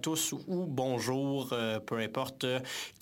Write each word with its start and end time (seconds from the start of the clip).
tous 0.00 0.32
ou 0.32 0.66
bonjour, 0.66 1.48
euh, 1.52 1.59
peu 1.90 1.98
importe 1.98 2.46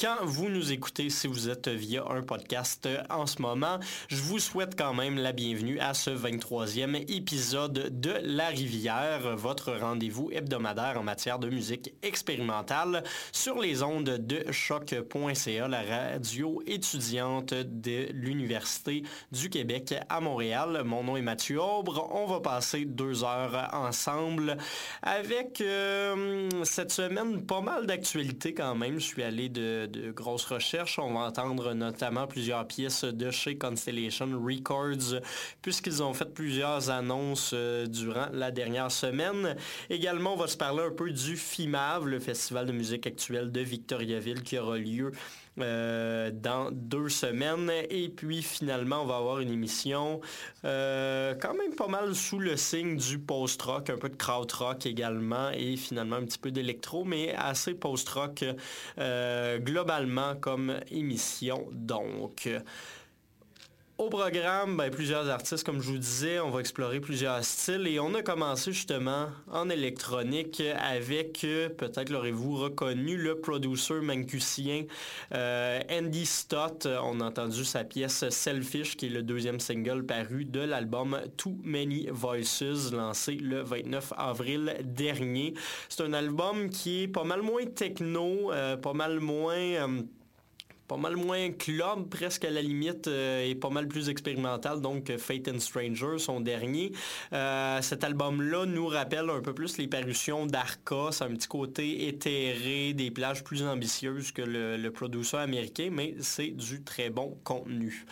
quand 0.00 0.24
vous 0.24 0.48
nous 0.48 0.72
écoutez, 0.72 1.10
si 1.10 1.26
vous 1.26 1.50
êtes 1.50 1.68
via 1.68 2.04
un 2.08 2.22
podcast 2.22 2.88
en 3.10 3.26
ce 3.26 3.42
moment. 3.42 3.78
Je 4.08 4.22
vous 4.22 4.38
souhaite 4.38 4.78
quand 4.78 4.94
même 4.94 5.18
la 5.18 5.32
bienvenue 5.32 5.78
à 5.78 5.92
ce 5.92 6.08
23e 6.08 6.96
épisode 7.12 8.00
de 8.00 8.14
La 8.22 8.48
Rivière, 8.48 9.36
votre 9.36 9.74
rendez-vous 9.74 10.30
hebdomadaire 10.32 10.94
en 10.98 11.02
matière 11.02 11.38
de 11.38 11.50
musique 11.50 11.92
expérimentale 12.02 13.04
sur 13.30 13.60
les 13.60 13.82
ondes 13.82 14.04
de 14.26 14.50
choc.ca, 14.50 15.68
la 15.68 15.82
radio 15.82 16.62
étudiante 16.66 17.52
de 17.52 18.08
l'Université 18.14 19.02
du 19.32 19.50
Québec 19.50 19.96
à 20.08 20.20
Montréal. 20.22 20.80
Mon 20.86 21.04
nom 21.04 21.18
est 21.18 21.22
Mathieu 21.22 21.60
Aubre. 21.60 22.08
On 22.10 22.24
va 22.24 22.40
passer 22.40 22.86
deux 22.86 23.22
heures 23.22 23.68
ensemble 23.74 24.56
avec 25.02 25.60
euh, 25.60 26.48
cette 26.64 26.92
semaine, 26.92 27.44
pas 27.44 27.60
mal 27.60 27.86
d'actualités 27.86 28.54
quand 28.54 28.77
même. 28.78 28.98
Je 28.98 29.04
suis 29.04 29.22
allé 29.22 29.48
de, 29.48 30.10
grosses 30.12 30.46
recherches. 30.46 30.98
On 30.98 31.12
va 31.12 31.20
entendre 31.20 31.74
notamment 31.74 32.26
plusieurs 32.26 32.66
pièces 32.66 33.04
de 33.04 33.30
chez 33.30 33.58
Constellation 33.58 34.28
Records, 34.42 35.20
puisqu'ils 35.60 36.02
ont 36.02 36.14
fait 36.14 36.32
plusieurs 36.32 36.88
annonces 36.88 37.50
euh, 37.54 37.86
durant 37.86 38.28
la 38.32 38.50
dernière 38.50 38.90
semaine. 38.90 39.56
Également, 39.90 40.34
on 40.34 40.36
va 40.36 40.46
se 40.46 40.56
parler 40.56 40.84
un 40.84 40.90
peu 40.90 41.10
du 41.10 41.36
FIMAV, 41.36 42.06
le 42.06 42.20
Festival 42.20 42.66
de 42.66 42.72
musique 42.72 43.06
actuelle 43.06 43.52
de 43.52 43.60
Victoriaville, 43.60 44.42
qui 44.42 44.58
aura 44.58 44.78
lieu 44.78 45.12
euh, 45.60 46.30
dans 46.32 46.70
deux 46.70 47.08
semaines. 47.08 47.70
Et 47.90 48.08
puis 48.08 48.42
finalement, 48.42 49.02
on 49.02 49.06
va 49.06 49.16
avoir 49.16 49.40
une 49.40 49.50
émission 49.50 50.20
euh, 50.64 51.34
quand 51.40 51.54
même 51.54 51.74
pas 51.74 51.88
mal 51.88 52.14
sous 52.14 52.38
le 52.38 52.56
signe 52.56 52.96
du 52.96 53.18
post-rock, 53.18 53.90
un 53.90 53.96
peu 53.96 54.08
de 54.08 54.16
krautrock 54.16 54.86
également 54.86 55.50
et 55.50 55.76
finalement 55.76 56.16
un 56.16 56.24
petit 56.24 56.38
peu 56.38 56.50
d'électro, 56.50 57.04
mais 57.04 57.34
assez 57.34 57.74
post-rock 57.74 58.44
euh, 58.98 59.58
globalement 59.58 60.34
comme 60.36 60.74
émission. 60.90 61.68
Donc, 61.72 62.48
au 63.98 64.08
programme, 64.08 64.76
ben, 64.76 64.92
plusieurs 64.92 65.28
artistes, 65.28 65.64
comme 65.64 65.82
je 65.82 65.90
vous 65.90 65.98
disais, 65.98 66.38
on 66.38 66.50
va 66.50 66.60
explorer 66.60 67.00
plusieurs 67.00 67.44
styles 67.44 67.88
et 67.88 67.98
on 67.98 68.14
a 68.14 68.22
commencé 68.22 68.72
justement 68.72 69.26
en 69.50 69.68
électronique 69.68 70.62
avec, 70.78 71.42
euh, 71.42 71.68
peut-être 71.68 72.08
l'aurez-vous 72.10 72.56
reconnu, 72.56 73.16
le 73.16 73.40
producer 73.40 74.00
mancusien 74.00 74.84
euh, 75.34 75.80
Andy 75.90 76.26
Stott. 76.26 76.86
On 76.86 77.20
a 77.20 77.24
entendu 77.24 77.64
sa 77.64 77.82
pièce 77.82 78.28
Selfish, 78.28 78.96
qui 78.96 79.06
est 79.06 79.10
le 79.10 79.24
deuxième 79.24 79.58
single 79.58 80.06
paru 80.06 80.44
de 80.44 80.60
l'album 80.60 81.18
Too 81.36 81.56
Many 81.64 82.06
Voices, 82.12 82.92
lancé 82.92 83.34
le 83.34 83.62
29 83.62 84.12
avril 84.16 84.76
dernier. 84.84 85.54
C'est 85.88 86.04
un 86.04 86.12
album 86.12 86.70
qui 86.70 87.02
est 87.02 87.08
pas 87.08 87.24
mal 87.24 87.42
moins 87.42 87.66
techno, 87.66 88.52
euh, 88.52 88.76
pas 88.76 88.92
mal 88.92 89.18
moins 89.18 89.88
pas 90.88 90.96
mal 90.96 91.16
moins 91.16 91.50
club, 91.52 92.08
presque 92.08 92.44
à 92.46 92.50
la 92.50 92.62
limite, 92.62 93.06
euh, 93.06 93.46
et 93.46 93.54
pas 93.54 93.68
mal 93.68 93.86
plus 93.86 94.08
expérimental, 94.08 94.80
donc 94.80 95.14
Fate 95.18 95.48
and 95.48 95.60
Stranger, 95.60 96.18
son 96.18 96.40
dernier. 96.40 96.92
Euh, 97.32 97.80
cet 97.82 98.02
album-là 98.04 98.64
nous 98.66 98.86
rappelle 98.86 99.28
un 99.28 99.40
peu 99.40 99.54
plus 99.54 99.76
les 99.76 99.86
parutions 99.86 100.46
d'Arca, 100.46 101.10
c'est 101.12 101.24
un 101.24 101.34
petit 101.34 101.48
côté 101.48 102.08
éthéré, 102.08 102.94
des 102.94 103.10
plages 103.10 103.44
plus 103.44 103.62
ambitieuses 103.62 104.32
que 104.32 104.42
le, 104.42 104.76
le 104.78 104.90
producer 104.90 105.36
américain, 105.36 105.90
mais 105.92 106.14
c'est 106.20 106.48
du 106.48 106.82
très 106.82 107.10
bon 107.10 107.36
contenu. 107.44 108.06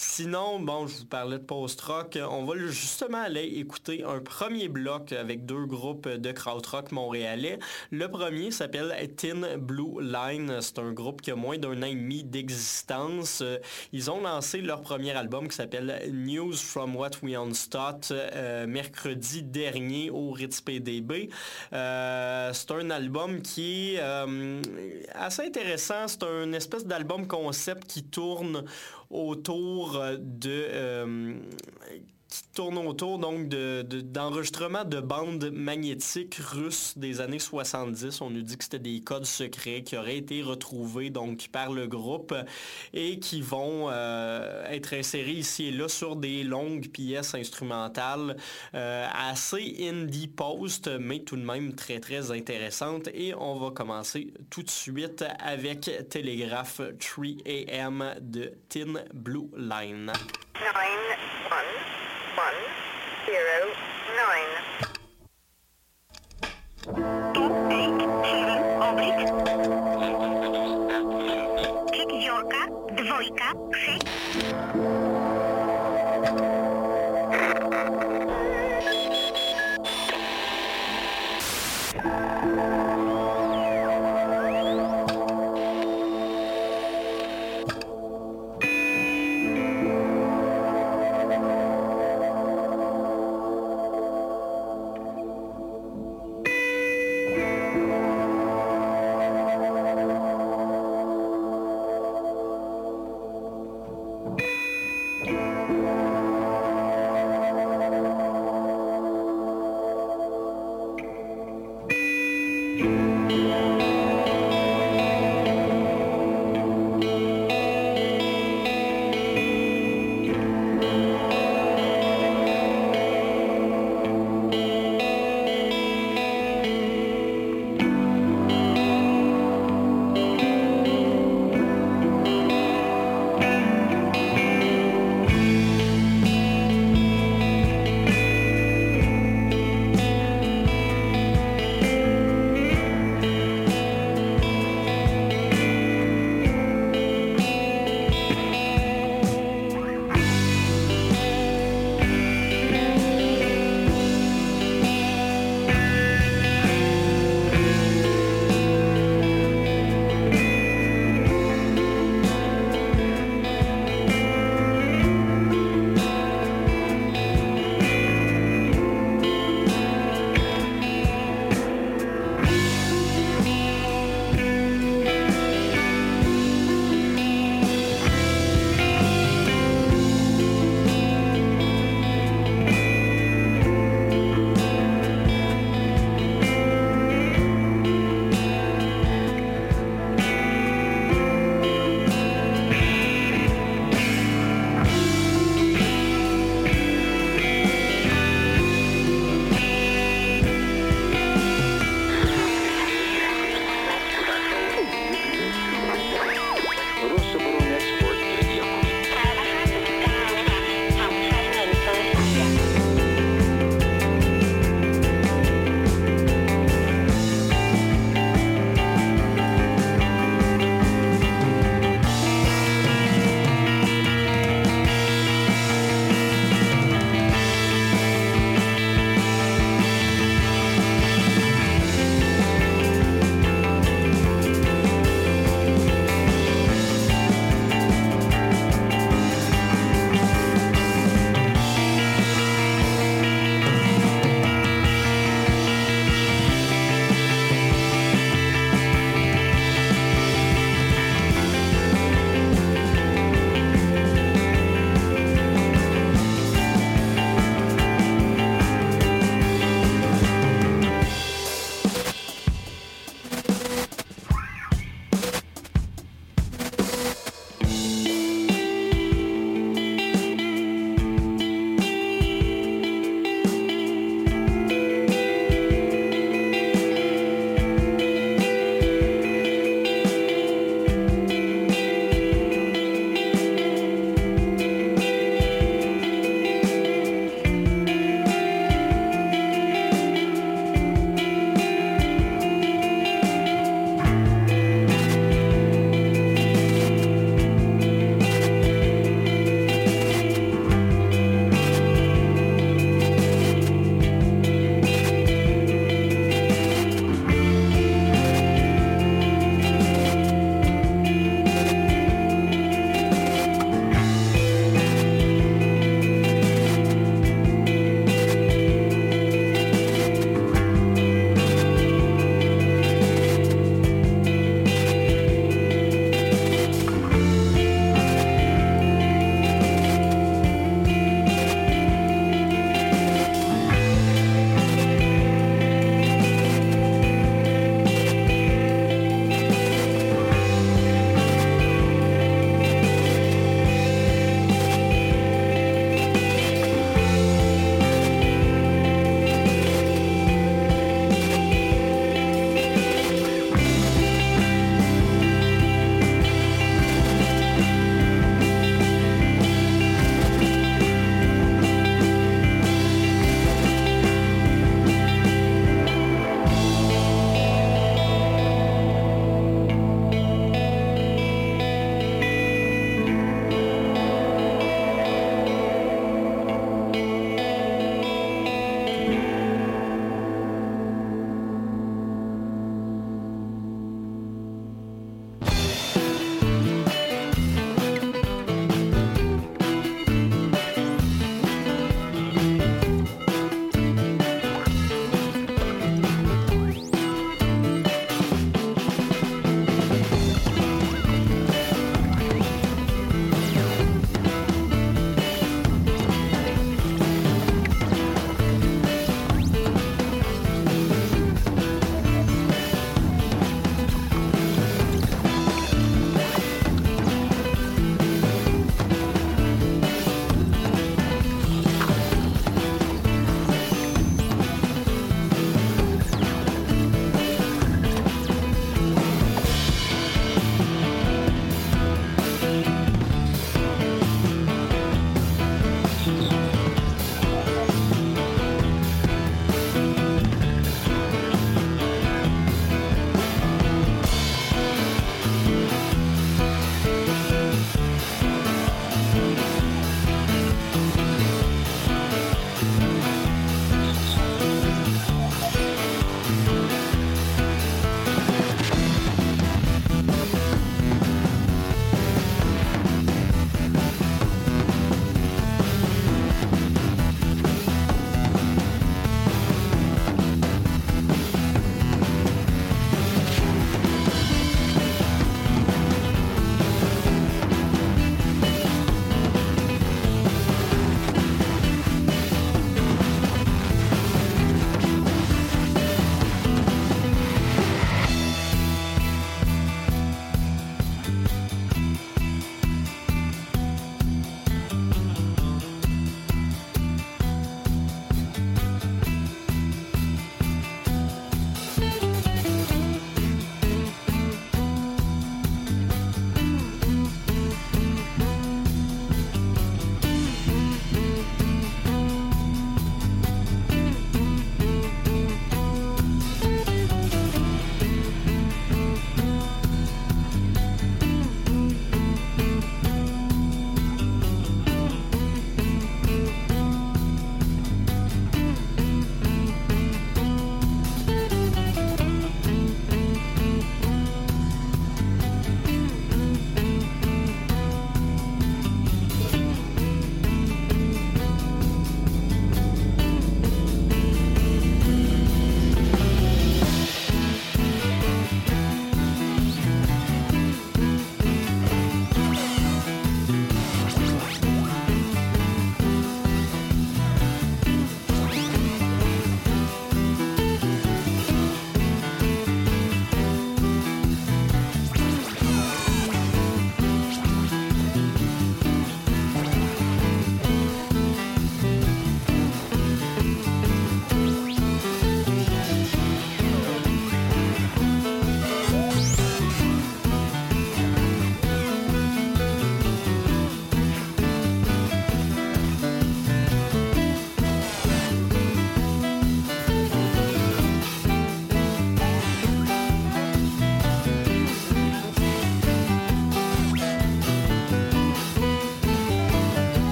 Sinon, 0.00 0.60
bon, 0.60 0.86
je 0.86 0.98
vous 0.98 1.06
parlais 1.06 1.38
de 1.38 1.42
post-rock. 1.42 2.16
On 2.30 2.44
va 2.44 2.56
justement 2.68 3.18
aller 3.18 3.42
écouter 3.42 4.04
un 4.04 4.20
premier 4.20 4.68
bloc 4.68 5.10
avec 5.10 5.44
deux 5.44 5.66
groupes 5.66 6.06
de 6.06 6.30
krautrock 6.30 6.92
montréalais. 6.92 7.58
Le 7.90 8.08
premier 8.08 8.52
s'appelle 8.52 8.94
Tin 9.16 9.58
Blue 9.58 10.00
Line. 10.00 10.58
C'est 10.60 10.78
un 10.78 10.92
groupe 10.92 11.20
qui 11.20 11.32
a 11.32 11.34
moins 11.34 11.58
d'un 11.58 11.82
an 11.82 11.86
et 11.86 11.96
demi 11.96 12.22
d'existence. 12.22 13.42
Ils 13.92 14.08
ont 14.08 14.20
lancé 14.20 14.60
leur 14.60 14.82
premier 14.82 15.10
album 15.16 15.48
qui 15.48 15.56
s'appelle 15.56 16.00
News 16.12 16.54
from 16.54 16.94
What 16.94 17.10
We 17.24 17.34
Unstot 17.34 18.12
euh, 18.12 18.68
mercredi 18.68 19.42
dernier 19.42 20.10
au 20.10 20.30
Ritz 20.30 20.60
PDB. 20.60 21.28
Euh, 21.72 22.52
c'est 22.52 22.70
un 22.70 22.90
album 22.90 23.42
qui 23.42 23.94
est 23.94 23.98
euh, 23.98 24.62
assez 25.16 25.42
intéressant. 25.42 26.06
C'est 26.06 26.22
un 26.22 26.52
espèce 26.52 26.86
d'album 26.86 27.26
concept 27.26 27.88
qui 27.88 28.04
tourne 28.04 28.62
autour 29.10 30.00
de 30.18 30.66
euh, 30.70 31.34
qui 32.28 32.42
tourne 32.54 32.78
autour 32.78 33.18
donc 33.18 33.48
d'enregistrement 33.48 34.84
de, 34.84 35.00
bandes 35.00 35.50
magnétiques 35.52 36.34
russes 36.34 36.96
des 36.96 37.20
années 37.20 37.38
70. 37.38 38.20
On 38.20 38.30
nous 38.30 38.42
dit 38.42 38.58
que 38.58 38.64
c'était 38.64 38.78
des 38.78 39.00
codes 39.00 39.24
secrets 39.24 39.82
qui 39.82 39.96
auraient 39.96 40.18
été 40.18 40.42
retrouvés 40.42 41.10
donc 41.10 41.48
par 41.48 41.72
le 41.72 41.86
groupe 41.86 42.34
et 42.92 43.18
qui 43.18 43.40
vont 43.40 43.88
euh, 43.90 44.66
être 44.68 44.92
insérés 44.94 45.32
ici 45.32 45.66
et 45.66 45.70
là 45.70 45.88
sur 45.88 46.16
des 46.16 46.44
longues 46.44 46.88
pièces 46.88 47.34
instrumentales 47.34 48.36
euh, 48.74 49.06
assez 49.14 49.76
indie 49.80 50.28
post, 50.28 50.88
mais 51.00 51.20
tout 51.20 51.36
de 51.36 51.44
même 51.44 51.74
très 51.74 52.00
très 52.00 52.30
intéressantes. 52.30 53.08
Et 53.14 53.34
on 53.34 53.56
va 53.56 53.70
commencer 53.70 54.34
tout 54.50 54.62
de 54.62 54.70
suite 54.70 55.24
avec 55.38 55.90
Telegraph 56.10 56.80
3 56.98 57.24
AM 57.72 58.14
de 58.20 58.52
Tin 58.68 58.94
Blue 59.14 59.48
Line. 59.56 60.12
nine 60.62 61.04
one 61.48 61.70
one 62.34 62.58
zero 63.26 63.58
nine. 64.18 64.52
Two 67.34 67.50
eight 67.70 67.98
seven 68.24 68.60
oblique. 68.82 69.32
Pick 71.92 72.10
Dwojka, 72.96 73.52
6. 74.74 75.37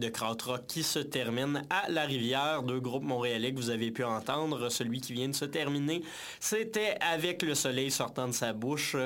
De 0.00 0.08
krautrock 0.08 0.66
qui 0.66 0.82
se 0.82 0.98
termine 0.98 1.62
à 1.70 1.88
La 1.90 2.04
Rivière. 2.04 2.62
Deux 2.62 2.80
groupes 2.80 3.04
montréalais 3.04 3.52
que 3.52 3.58
vous 3.58 3.70
avez 3.70 3.90
pu 3.90 4.02
entendre. 4.02 4.70
Celui 4.70 5.00
qui 5.00 5.12
vient 5.12 5.28
de 5.28 5.34
se 5.34 5.44
terminer, 5.44 6.02
c'était 6.40 6.96
Avec 7.00 7.42
le 7.42 7.54
soleil 7.54 7.90
sortant 7.90 8.26
de 8.26 8.32
sa 8.32 8.52
bouche. 8.52 8.96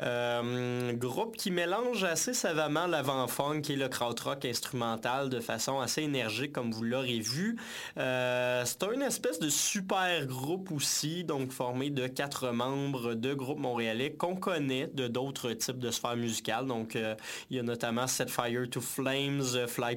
Euh, 0.00 0.92
groupe 0.92 1.36
qui 1.36 1.50
mélange 1.50 2.04
assez 2.04 2.34
savamment 2.34 2.86
l'avant-funk 2.86 3.62
et 3.68 3.76
le 3.76 3.88
krautrock 3.88 4.44
instrumental 4.44 5.30
de 5.30 5.40
façon 5.40 5.80
assez 5.80 6.02
énergique, 6.02 6.52
comme 6.52 6.70
vous 6.70 6.84
l'aurez 6.84 7.20
vu. 7.20 7.56
Euh, 7.96 8.62
c'est 8.66 8.84
une 8.84 9.02
espèce 9.02 9.38
de 9.38 9.48
super 9.48 10.26
groupe 10.26 10.70
aussi, 10.70 11.24
donc 11.24 11.50
formé 11.50 11.90
de 11.90 12.06
quatre 12.06 12.50
membres 12.50 13.14
de 13.14 13.32
groupes 13.32 13.58
montréalais 13.58 14.12
qu'on 14.12 14.36
connaît 14.36 14.90
de 14.92 15.08
d'autres 15.08 15.52
types 15.52 15.78
de 15.78 15.90
sphères 15.90 16.16
musicales. 16.16 16.66
Donc, 16.66 16.96
euh, 16.96 17.14
il 17.50 17.56
y 17.56 17.60
a 17.60 17.62
notamment 17.62 18.06
Set 18.06 18.30
Fire 18.30 18.68
to 18.70 18.82
Flames, 18.82 19.66
Fly 19.66 19.96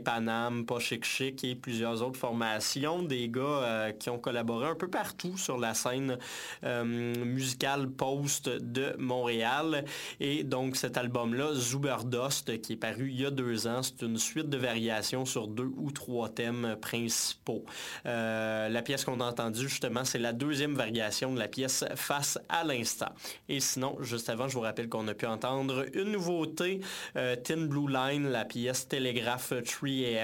Pas 0.68 0.80
Chic 0.80 1.06
Chic 1.06 1.44
et 1.44 1.56
plusieurs 1.56 2.02
autres 2.02 2.20
formations. 2.20 3.04
Des 3.04 3.30
gars 3.30 3.42
euh, 3.42 3.92
qui 3.92 4.10
ont 4.10 4.20
collaboré 4.20 4.68
un 4.68 4.76
peu 4.76 4.88
partout 4.88 5.38
sur 5.38 5.58
la 5.58 5.74
scène 5.74 6.18
euh, 6.64 6.84
musicale 6.84 7.90
post 7.90 8.50
de 8.50 8.96
Montréal. 8.98 9.86
Et 10.20 10.44
donc 10.44 10.76
cet 10.76 10.98
album-là, 10.98 11.54
Zuberdust, 11.54 12.62
qui 12.62 12.74
est 12.74 12.78
paru 12.78 13.10
il 13.10 13.22
y 13.22 13.26
a 13.26 13.32
deux 13.32 13.68
ans, 13.68 13.82
c'est 13.84 14.06
une 14.06 14.18
suite 14.18 14.50
de 14.50 14.58
variations 14.58 15.26
sur 15.26 15.48
deux 15.48 15.72
ou 15.78 15.92
trois 15.92 16.30
thèmes 16.30 16.76
principaux. 16.82 17.66
Euh, 18.06 18.70
la 18.70 18.82
pièce 18.82 19.06
qu'on 19.06 19.20
a 19.20 19.26
entendue, 19.26 19.68
justement, 19.68 20.06
c'est 20.06 20.20
la 20.20 20.34
deuxième 20.34 20.76
variation 20.76 21.34
de 21.34 21.40
la 21.40 21.48
pièce 21.48 21.86
Face 21.96 22.40
à 22.50 22.64
l'instant. 22.64 23.12
Et 23.50 23.60
sinon, 23.60 23.98
juste 24.02 24.30
avant, 24.30 24.48
je 24.48 24.54
vous 24.54 24.62
rappelle 24.62 24.90
qu'on 24.90 25.08
a 25.08 25.14
pu 25.14 25.26
entendre 25.26 25.86
une 25.94 26.12
nouveauté, 26.12 26.82
Tin 27.14 27.66
Blue 27.66 27.92
Line, 27.92 28.30
la 28.30 28.46
pièce 28.46 28.88
Télégraphe 28.88 29.54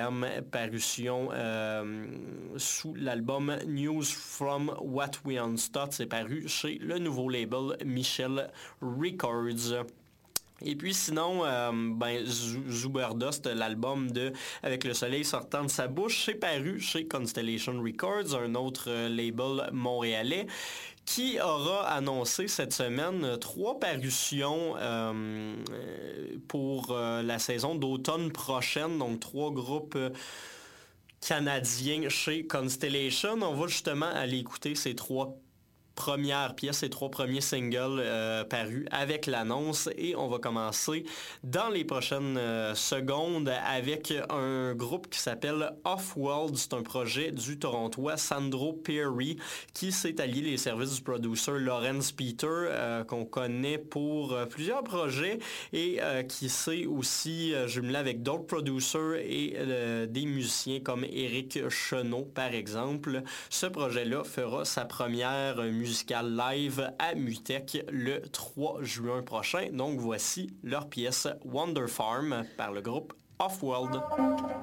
3AM, 0.03 0.41
parution 0.51 1.29
euh, 1.31 2.05
sous 2.57 2.93
l'album 2.95 3.55
News 3.67 4.03
from 4.03 4.75
What 4.81 5.11
We 5.25 5.37
Unstart. 5.37 5.89
C'est 5.91 6.05
paru 6.05 6.47
chez 6.47 6.77
le 6.79 6.99
nouveau 6.99 7.29
label 7.29 7.77
Michel 7.85 8.49
Records. 8.81 9.85
Et 10.65 10.75
puis 10.75 10.93
sinon, 10.93 11.43
euh, 11.43 11.71
ben, 11.73 12.25
Zuberdust, 12.25 13.47
l'album 13.47 14.11
de 14.11 14.31
Avec 14.61 14.83
le 14.83 14.93
soleil 14.93 15.25
sortant 15.25 15.63
de 15.63 15.69
sa 15.69 15.87
bouche, 15.87 16.23
c'est 16.25 16.35
paru 16.35 16.79
chez 16.79 17.07
Constellation 17.07 17.81
Records, 17.81 18.35
un 18.35 18.55
autre 18.55 18.85
euh, 18.87 19.09
label 19.09 19.69
montréalais 19.73 20.47
qui 21.05 21.39
aura 21.39 21.87
annoncé 21.89 22.47
cette 22.47 22.73
semaine 22.73 23.37
trois 23.39 23.79
parutions 23.79 24.75
euh, 24.77 25.55
pour 26.47 26.95
la 26.95 27.39
saison 27.39 27.75
d'automne 27.75 28.31
prochaine, 28.31 28.97
donc 28.97 29.19
trois 29.19 29.51
groupes 29.51 29.97
canadiens 31.19 32.09
chez 32.09 32.45
Constellation. 32.47 33.41
On 33.41 33.53
va 33.53 33.67
justement 33.67 34.09
aller 34.13 34.37
écouter 34.37 34.75
ces 34.75 34.95
trois 34.95 35.37
première 35.95 36.55
pièce, 36.55 36.79
ces 36.79 36.89
trois 36.89 37.09
premiers 37.09 37.41
singles 37.41 37.99
euh, 37.99 38.43
parus 38.43 38.85
avec 38.91 39.27
l'annonce 39.27 39.89
et 39.97 40.15
on 40.15 40.27
va 40.27 40.39
commencer 40.39 41.05
dans 41.43 41.69
les 41.69 41.85
prochaines 41.85 42.37
euh, 42.37 42.73
secondes 42.75 43.51
avec 43.65 44.13
un 44.29 44.73
groupe 44.73 45.09
qui 45.09 45.19
s'appelle 45.19 45.71
Off-World. 45.83 46.57
C'est 46.57 46.73
un 46.73 46.81
projet 46.81 47.31
du 47.31 47.59
Torontois 47.59 48.17
Sandro 48.17 48.73
Perry 48.73 49.37
qui 49.73 49.91
s'est 49.91 50.19
allié 50.19 50.41
les 50.41 50.57
services 50.57 50.95
du 50.95 51.01
producer 51.01 51.59
Lawrence 51.59 52.11
Peter 52.11 52.47
euh, 52.49 53.03
qu'on 53.03 53.25
connaît 53.25 53.77
pour 53.77 54.35
plusieurs 54.49 54.83
projets 54.83 55.39
et 55.73 55.99
qui 56.27 56.49
s'est 56.49 56.85
aussi 56.85 57.53
jumelé 57.67 57.95
avec 57.95 58.23
d'autres 58.23 58.45
producers 58.45 59.15
et 59.15 59.57
des 60.07 60.25
musiciens 60.25 60.79
comme 60.79 61.03
Eric 61.03 61.69
Chenot 61.69 62.25
par 62.33 62.53
exemple. 62.53 63.21
Ce 63.49 63.65
projet-là 63.65 64.23
fera 64.23 64.65
sa 64.65 64.85
première 64.85 65.57
musique 65.57 65.82
musical 65.83 66.33
live 66.33 66.93
à 66.97 67.13
Mutech 67.13 67.85
le 67.91 68.21
3 68.21 68.83
juin 68.83 69.21
prochain. 69.21 69.67
Donc 69.73 69.99
voici 69.99 70.55
leur 70.63 70.87
pièce 70.87 71.27
Wonder 71.43 71.87
Farm 71.87 72.45
par 72.55 72.71
le 72.71 72.79
groupe 72.79 73.11
Offworld. 73.37 73.95
world 73.95 74.53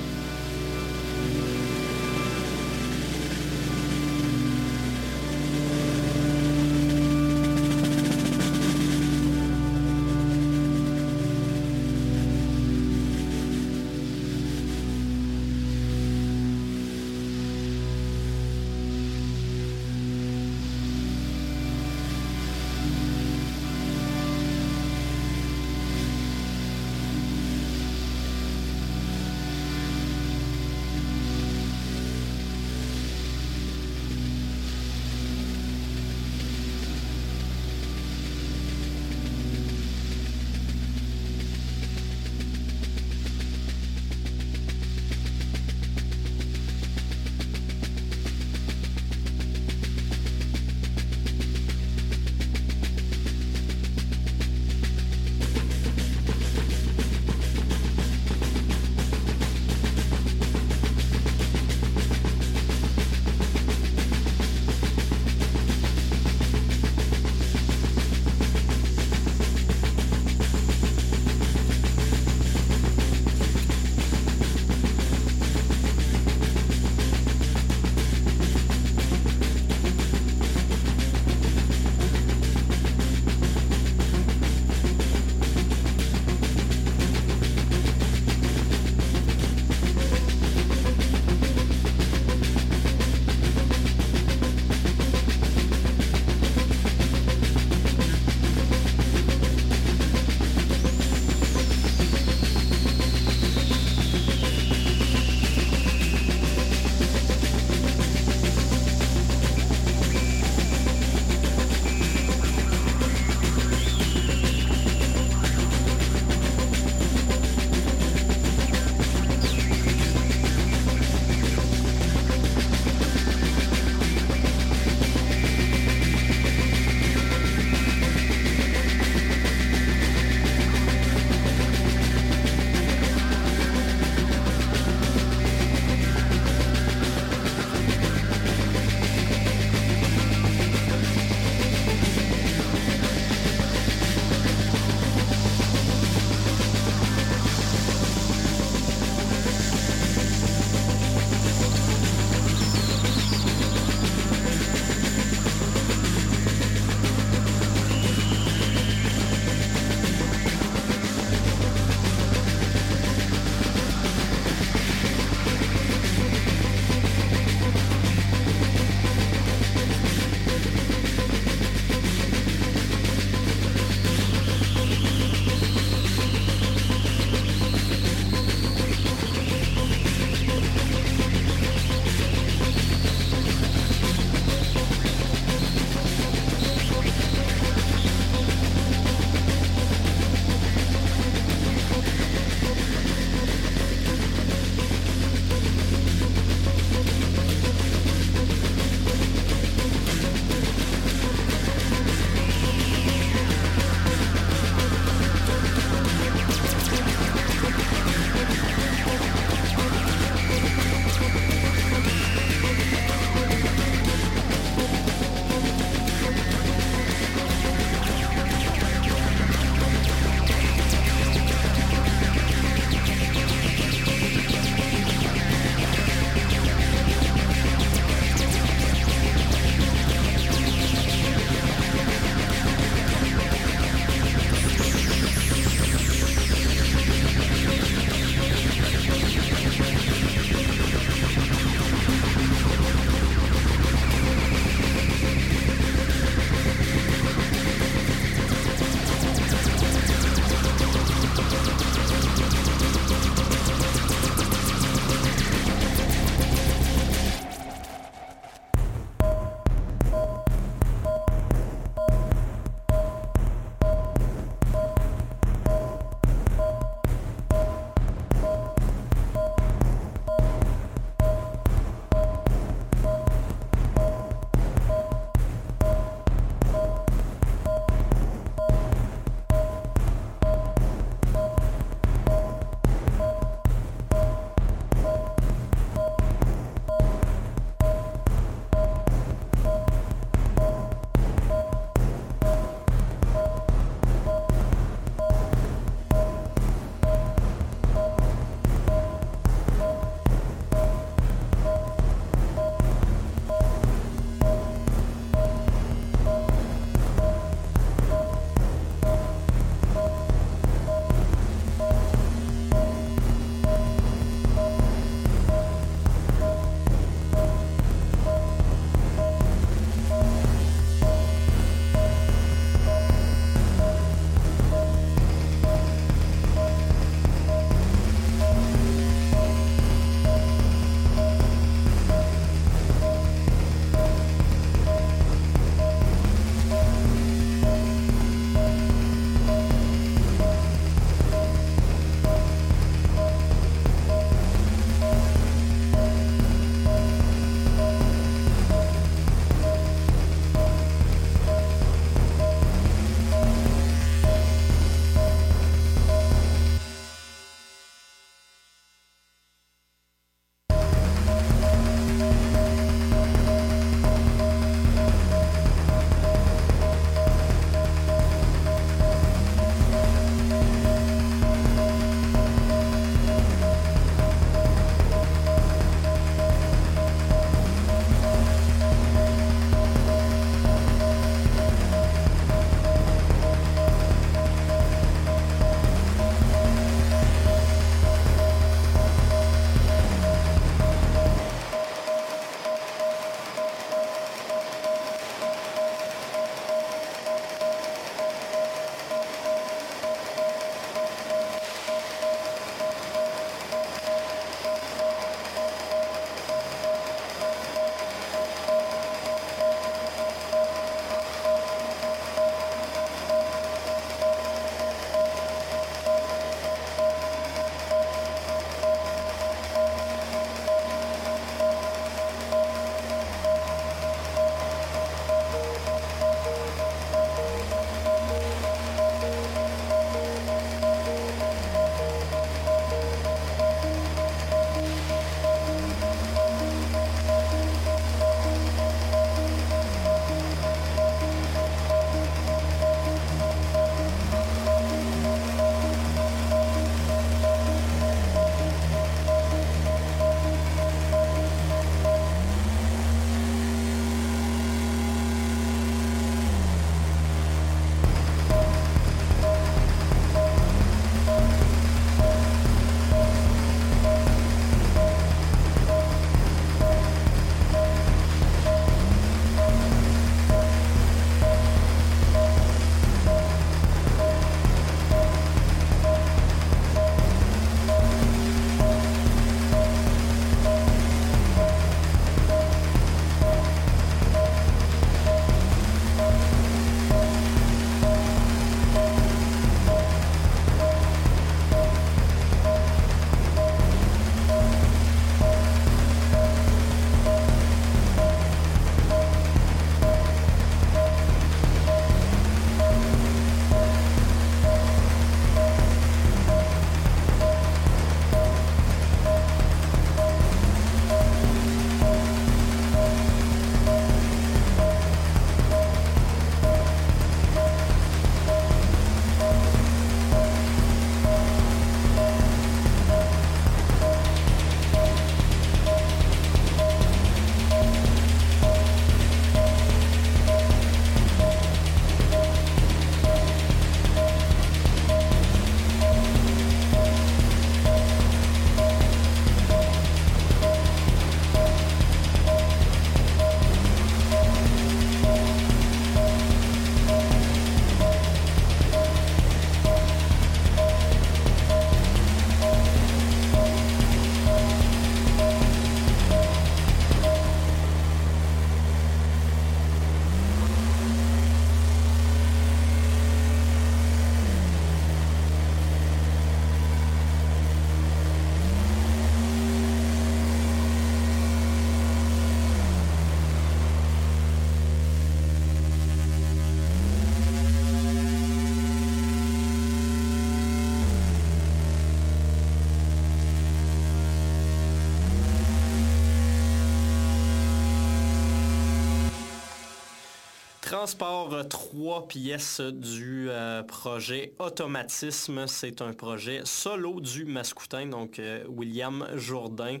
Transport, 590.92 591.68
trois 591.70 592.28
pièces 592.28 592.82
du 592.82 593.46
euh, 593.48 593.82
projet 593.82 594.52
Automatisme. 594.58 595.66
C'est 595.66 596.02
un 596.02 596.12
projet 596.12 596.60
solo 596.64 597.18
du 597.18 597.46
mascoutin, 597.46 598.04
donc 598.04 598.38
euh, 598.38 598.62
William 598.68 599.26
Jourdain 599.36 600.00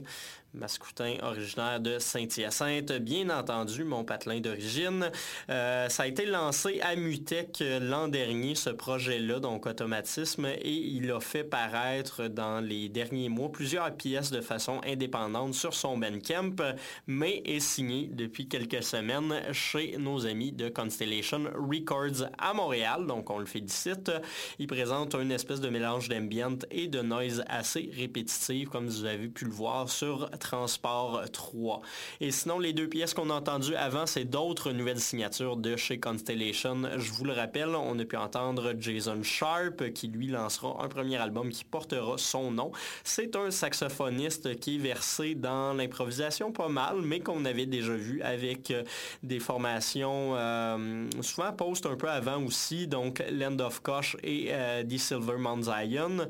mascoutin 0.62 1.16
originaire 1.22 1.80
de 1.80 1.98
Saint-Hyacinthe, 1.98 2.92
bien 3.00 3.30
entendu, 3.30 3.82
mon 3.82 4.04
patelin 4.04 4.38
d'origine. 4.38 5.10
Euh, 5.50 5.88
ça 5.88 6.04
a 6.04 6.06
été 6.06 6.24
lancé 6.24 6.80
à 6.82 6.94
Mutec 6.94 7.64
l'an 7.80 8.06
dernier, 8.06 8.54
ce 8.54 8.70
projet-là, 8.70 9.40
donc 9.40 9.66
automatisme, 9.66 10.46
et 10.46 10.72
il 10.72 11.10
a 11.10 11.18
fait 11.18 11.42
paraître 11.42 12.28
dans 12.28 12.60
les 12.60 12.88
derniers 12.88 13.28
mois 13.28 13.50
plusieurs 13.50 13.92
pièces 13.96 14.30
de 14.30 14.40
façon 14.40 14.80
indépendante 14.86 15.54
sur 15.54 15.74
son 15.74 15.98
Bandcamp, 15.98 16.54
mais 17.08 17.42
est 17.44 17.58
signé 17.58 18.08
depuis 18.12 18.46
quelques 18.46 18.84
semaines 18.84 19.34
chez 19.50 19.96
nos 19.98 20.26
amis 20.26 20.52
de 20.52 20.68
Constellation 20.68 21.50
Records 21.56 22.28
à 22.38 22.54
Montréal, 22.54 23.08
donc 23.08 23.30
on 23.30 23.40
le 23.40 23.46
félicite. 23.46 24.12
Il 24.60 24.68
présente 24.68 25.16
une 25.16 25.32
espèce 25.32 25.60
de 25.60 25.70
mélange 25.70 26.08
d'ambient 26.08 26.58
et 26.70 26.86
de 26.86 27.00
noise 27.00 27.42
assez 27.48 27.90
répétitive, 27.96 28.68
comme 28.68 28.86
vous 28.86 29.06
avez 29.06 29.26
pu 29.26 29.44
le 29.44 29.50
voir 29.50 29.88
sur 29.88 30.30
Transport 30.52 31.22
3. 31.32 31.80
Et 32.20 32.30
sinon, 32.30 32.58
les 32.58 32.74
deux 32.74 32.86
pièces 32.86 33.14
qu'on 33.14 33.30
a 33.30 33.34
entendues 33.34 33.74
avant, 33.74 34.04
c'est 34.04 34.26
d'autres 34.26 34.70
nouvelles 34.72 35.00
signatures 35.00 35.56
de 35.56 35.76
chez 35.76 35.98
Constellation. 35.98 36.82
Je 36.98 37.10
vous 37.12 37.24
le 37.24 37.32
rappelle, 37.32 37.74
on 37.74 37.98
a 37.98 38.04
pu 38.04 38.18
entendre 38.18 38.74
Jason 38.78 39.22
Sharp 39.22 39.90
qui 39.94 40.08
lui 40.08 40.26
lancera 40.26 40.76
un 40.84 40.88
premier 40.88 41.16
album 41.16 41.48
qui 41.48 41.64
portera 41.64 42.18
son 42.18 42.50
nom. 42.50 42.70
C'est 43.02 43.34
un 43.34 43.50
saxophoniste 43.50 44.60
qui 44.60 44.76
est 44.76 44.78
versé 44.78 45.34
dans 45.34 45.72
l'improvisation 45.72 46.52
pas 46.52 46.68
mal, 46.68 46.96
mais 47.00 47.20
qu'on 47.20 47.46
avait 47.46 47.64
déjà 47.64 47.94
vu 47.94 48.20
avec 48.20 48.72
euh, 48.72 48.82
des 49.22 49.40
formations 49.40 50.36
euh, 50.36 51.08
souvent 51.22 51.52
post 51.54 51.86
un 51.86 51.96
peu 51.96 52.10
avant 52.10 52.44
aussi, 52.44 52.86
donc 52.86 53.24
Land 53.32 53.58
of 53.60 53.80
Kosh 53.80 54.18
et 54.22 54.48
euh, 54.50 54.84
The 54.84 54.98
Silver 54.98 55.38
Mount 55.38 55.62
Zion 55.62 56.28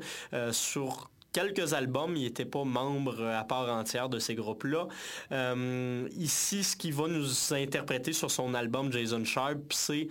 sur 0.51 1.09
quelques 1.33 1.73
albums, 1.73 2.15
il 2.15 2.23
n'était 2.23 2.45
pas 2.45 2.63
membre 2.63 3.25
à 3.25 3.43
part 3.43 3.69
entière 3.69 4.07
de 4.07 4.19
ces 4.19 4.35
groupes-là. 4.35 4.87
Euh, 5.31 6.07
ici, 6.17 6.63
ce 6.63 6.75
qu'il 6.77 6.93
va 6.93 7.07
nous 7.07 7.53
interpréter 7.53 8.13
sur 8.13 8.31
son 8.31 8.53
album 8.53 8.91
Jason 8.93 9.25
Sharp, 9.25 9.57
c'est 9.71 10.07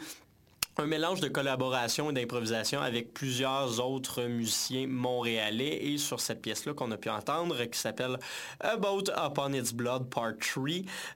un 0.79 0.87
mélange 0.87 1.21
de 1.21 1.29
collaboration 1.29 2.11
et 2.11 2.15
d'improvisation 2.15 2.81
avec 2.81 3.13
plusieurs 3.13 3.85
autres 3.85 4.23
musiciens 4.23 4.87
montréalais 4.87 5.85
et 5.85 5.99
sur 5.99 6.21
cette 6.21 6.41
pièce-là 6.41 6.73
qu'on 6.73 6.91
a 6.93 6.97
pu 6.97 7.11
entendre 7.11 7.63
qui 7.67 7.79
s'appelle 7.79 8.19
About 8.61 9.05
Upon 9.17 9.53
Its 9.53 9.75
Blood 9.75 10.09
Part 10.09 10.39
3, 10.39 10.65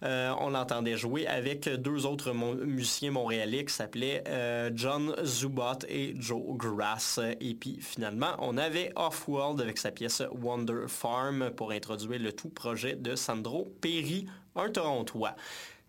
euh, 0.02 0.34
on 0.40 0.50
l'entendait 0.50 0.98
jouer 0.98 1.26
avec 1.26 1.68
deux 1.68 2.04
autres 2.04 2.32
musiciens 2.32 3.12
montréalais 3.12 3.64
qui 3.64 3.72
s'appelaient 3.72 4.22
euh, 4.28 4.70
John 4.74 5.14
Zubot 5.24 5.86
et 5.88 6.14
Joe 6.18 6.56
Grass. 6.56 7.18
Et 7.40 7.54
puis 7.54 7.78
finalement, 7.80 8.36
on 8.40 8.58
avait 8.58 8.92
Off-World 8.94 9.60
avec 9.60 9.78
sa 9.78 9.90
pièce 9.90 10.22
Wonder 10.32 10.84
Farm 10.86 11.50
pour 11.50 11.72
introduire 11.72 12.20
le 12.20 12.32
tout 12.32 12.50
projet 12.50 12.94
de 12.94 13.16
Sandro 13.16 13.72
Perry, 13.80 14.26
un 14.54 14.70
Torontois. 14.70 15.34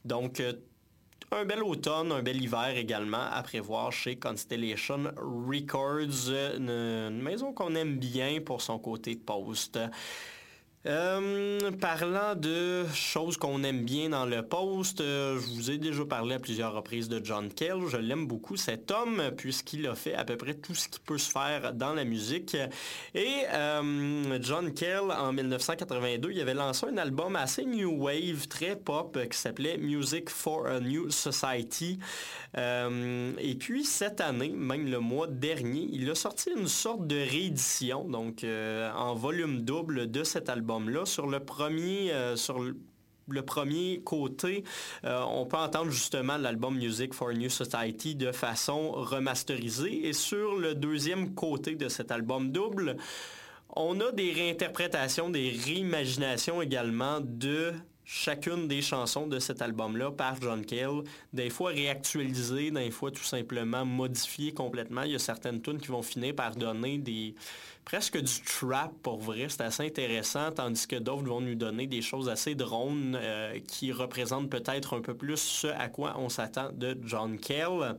Donc, 0.05 0.39
euh, 0.39 0.53
un 1.32 1.45
bel 1.45 1.61
automne, 1.61 2.11
un 2.11 2.21
bel 2.21 2.41
hiver 2.41 2.78
également 2.78 3.30
à 3.32 3.43
prévoir 3.43 3.91
chez 3.91 4.15
Constellation 4.15 5.11
Records, 5.17 6.32
une, 6.57 7.21
maison 7.21 7.51
qu'on 7.53 7.75
aime 7.75 7.97
bien 7.97 8.39
pour 8.39 8.61
son 8.61 8.80
côté 8.80 9.15
post. 9.15 9.78
Euh, 10.88 11.69
parlant 11.81 12.33
de 12.33 12.85
choses 12.93 13.35
qu'on 13.35 13.61
aime 13.63 13.83
bien 13.83 14.09
dans 14.09 14.25
le 14.25 14.41
post, 14.41 15.01
euh, 15.01 15.38
je 15.38 15.47
vous 15.47 15.69
ai 15.69 15.77
déjà 15.77 16.05
parlé 16.05 16.35
à 16.35 16.39
plusieurs 16.39 16.71
reprises 16.73 17.09
de 17.09 17.19
John 17.21 17.51
Kell. 17.51 17.79
Je 17.89 17.97
l'aime 17.97 18.25
beaucoup, 18.25 18.55
cet 18.55 18.89
homme, 18.89 19.21
puisqu'il 19.35 19.85
a 19.88 19.95
fait 19.95 20.15
à 20.15 20.23
peu 20.23 20.38
près 20.38 20.53
tout 20.53 20.75
ce 20.75 20.88
qui 20.88 21.01
peut 21.01 21.17
se 21.17 21.29
faire 21.29 21.73
dans 21.73 21.93
la 21.93 22.05
musique. 22.05 22.55
Et 23.13 23.43
euh, 23.51 24.39
John 24.41 24.73
Kell, 24.73 25.11
en 25.11 25.33
1982, 25.33 26.31
il 26.31 26.39
avait 26.39 26.53
lancé 26.53 26.85
un 26.85 26.97
album 26.97 27.35
assez 27.35 27.65
new 27.65 27.91
wave, 28.05 28.47
très 28.47 28.77
pop, 28.77 29.19
qui 29.29 29.38
s'appelait 29.38 29.77
Music 29.77 30.29
for 30.29 30.67
a 30.67 30.79
New 30.79 31.09
Society. 31.09 31.99
et 32.55 33.55
puis 33.59 33.83
cette 33.83 34.21
année, 34.21 34.53
même 34.55 34.89
le 34.89 34.99
mois 34.99 35.27
dernier, 35.27 35.89
il 35.91 36.09
a 36.09 36.15
sorti 36.15 36.49
une 36.55 36.67
sorte 36.67 37.07
de 37.07 37.17
réédition, 37.17 38.05
donc 38.05 38.45
en 38.45 39.15
volume 39.15 39.61
double 39.61 40.09
de 40.09 40.23
cet 40.23 40.47
album 40.47 40.76
Sur 41.05 41.28
le 41.28 41.39
premier, 41.39 42.11
euh, 42.11 42.36
côté, 44.03 44.63
euh, 45.03 45.21
on 45.28 45.45
peut 45.45 45.57
entendre 45.57 45.91
justement 45.91 46.38
l'album 46.38 46.75
Music 46.75 47.13
for 47.13 47.30
a 47.30 47.34
New 47.34 47.49
Society 47.49 48.15
de 48.15 48.32
façon 48.32 48.91
remasterisée. 48.91 50.07
Et 50.07 50.13
sur 50.13 50.55
le 50.55 50.75
deuxième 50.75 51.34
côté 51.36 51.75
de 51.75 51.89
cet 51.89 52.11
album 52.11 52.51
double, 52.51 52.97
on 53.75 53.99
a 53.99 54.11
des 54.11 54.32
réinterprétations, 54.32 55.30
des 55.30 55.49
réimaginations 55.49 56.61
également 56.61 57.19
de 57.21 57.73
chacune 58.10 58.70
des 58.70 58.82
chansons 58.82 59.28
de 59.28 59.38
cet 59.38 59.62
album-là 59.62 60.12
par 60.12 60.39
John 60.39 60.66
Cale, 60.66 61.03
des 61.34 61.49
fois 61.49 61.72
réactualisées, 61.72 62.72
des 62.72 62.89
fois 62.89 63.12
tout 63.12 63.24
simplement 63.24 63.86
modifiées 63.86 64.53
complètement. 64.53 65.03
Il 65.03 65.12
y 65.12 65.16
a 65.16 65.20
certaines 65.20 65.62
tunes 65.62 65.78
qui 65.78 65.89
vont 65.89 66.01
finir 66.01 66.34
par 66.34 66.55
donner 66.55 66.97
des 66.99 67.36
presque 67.84 68.18
du 68.18 68.41
trap 68.41 68.93
pour 69.03 69.20
vrai, 69.20 69.47
c'est 69.49 69.62
assez 69.62 69.86
intéressant, 69.86 70.51
tandis 70.51 70.88
que 70.88 70.95
d'autres 70.95 71.24
vont 71.24 71.41
nous 71.41 71.55
donner 71.55 71.86
des 71.86 72.01
choses 72.01 72.30
assez 72.30 72.55
drones 72.55 73.18
euh, 73.22 73.60
qui 73.68 73.91
représentent 73.91 74.49
peut-être 74.49 74.95
un 74.97 75.01
peu 75.01 75.14
plus 75.14 75.38
ce 75.38 75.68
à 75.68 75.89
quoi 75.89 76.16
on 76.18 76.30
s'attend 76.30 76.70
de 76.72 76.97
John 77.03 77.38
Cale. 77.38 77.97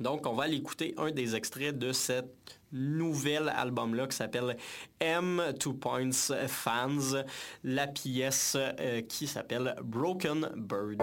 Donc, 0.00 0.26
on 0.26 0.34
va 0.34 0.44
aller 0.44 0.56
écouter 0.56 0.94
un 0.96 1.10
des 1.12 1.36
extraits 1.36 1.76
de 1.76 1.92
cet 1.92 2.60
nouvel 2.74 3.48
album-là 3.48 4.06
qui 4.06 4.16
s'appelle 4.16 4.56
M2 5.00 5.78
Points 5.78 6.46
Fans, 6.48 7.22
la 7.62 7.86
pièce 7.86 8.56
euh, 8.58 9.00
qui 9.02 9.26
s'appelle 9.26 9.76
Broken 9.82 10.50
Bird. 10.56 11.00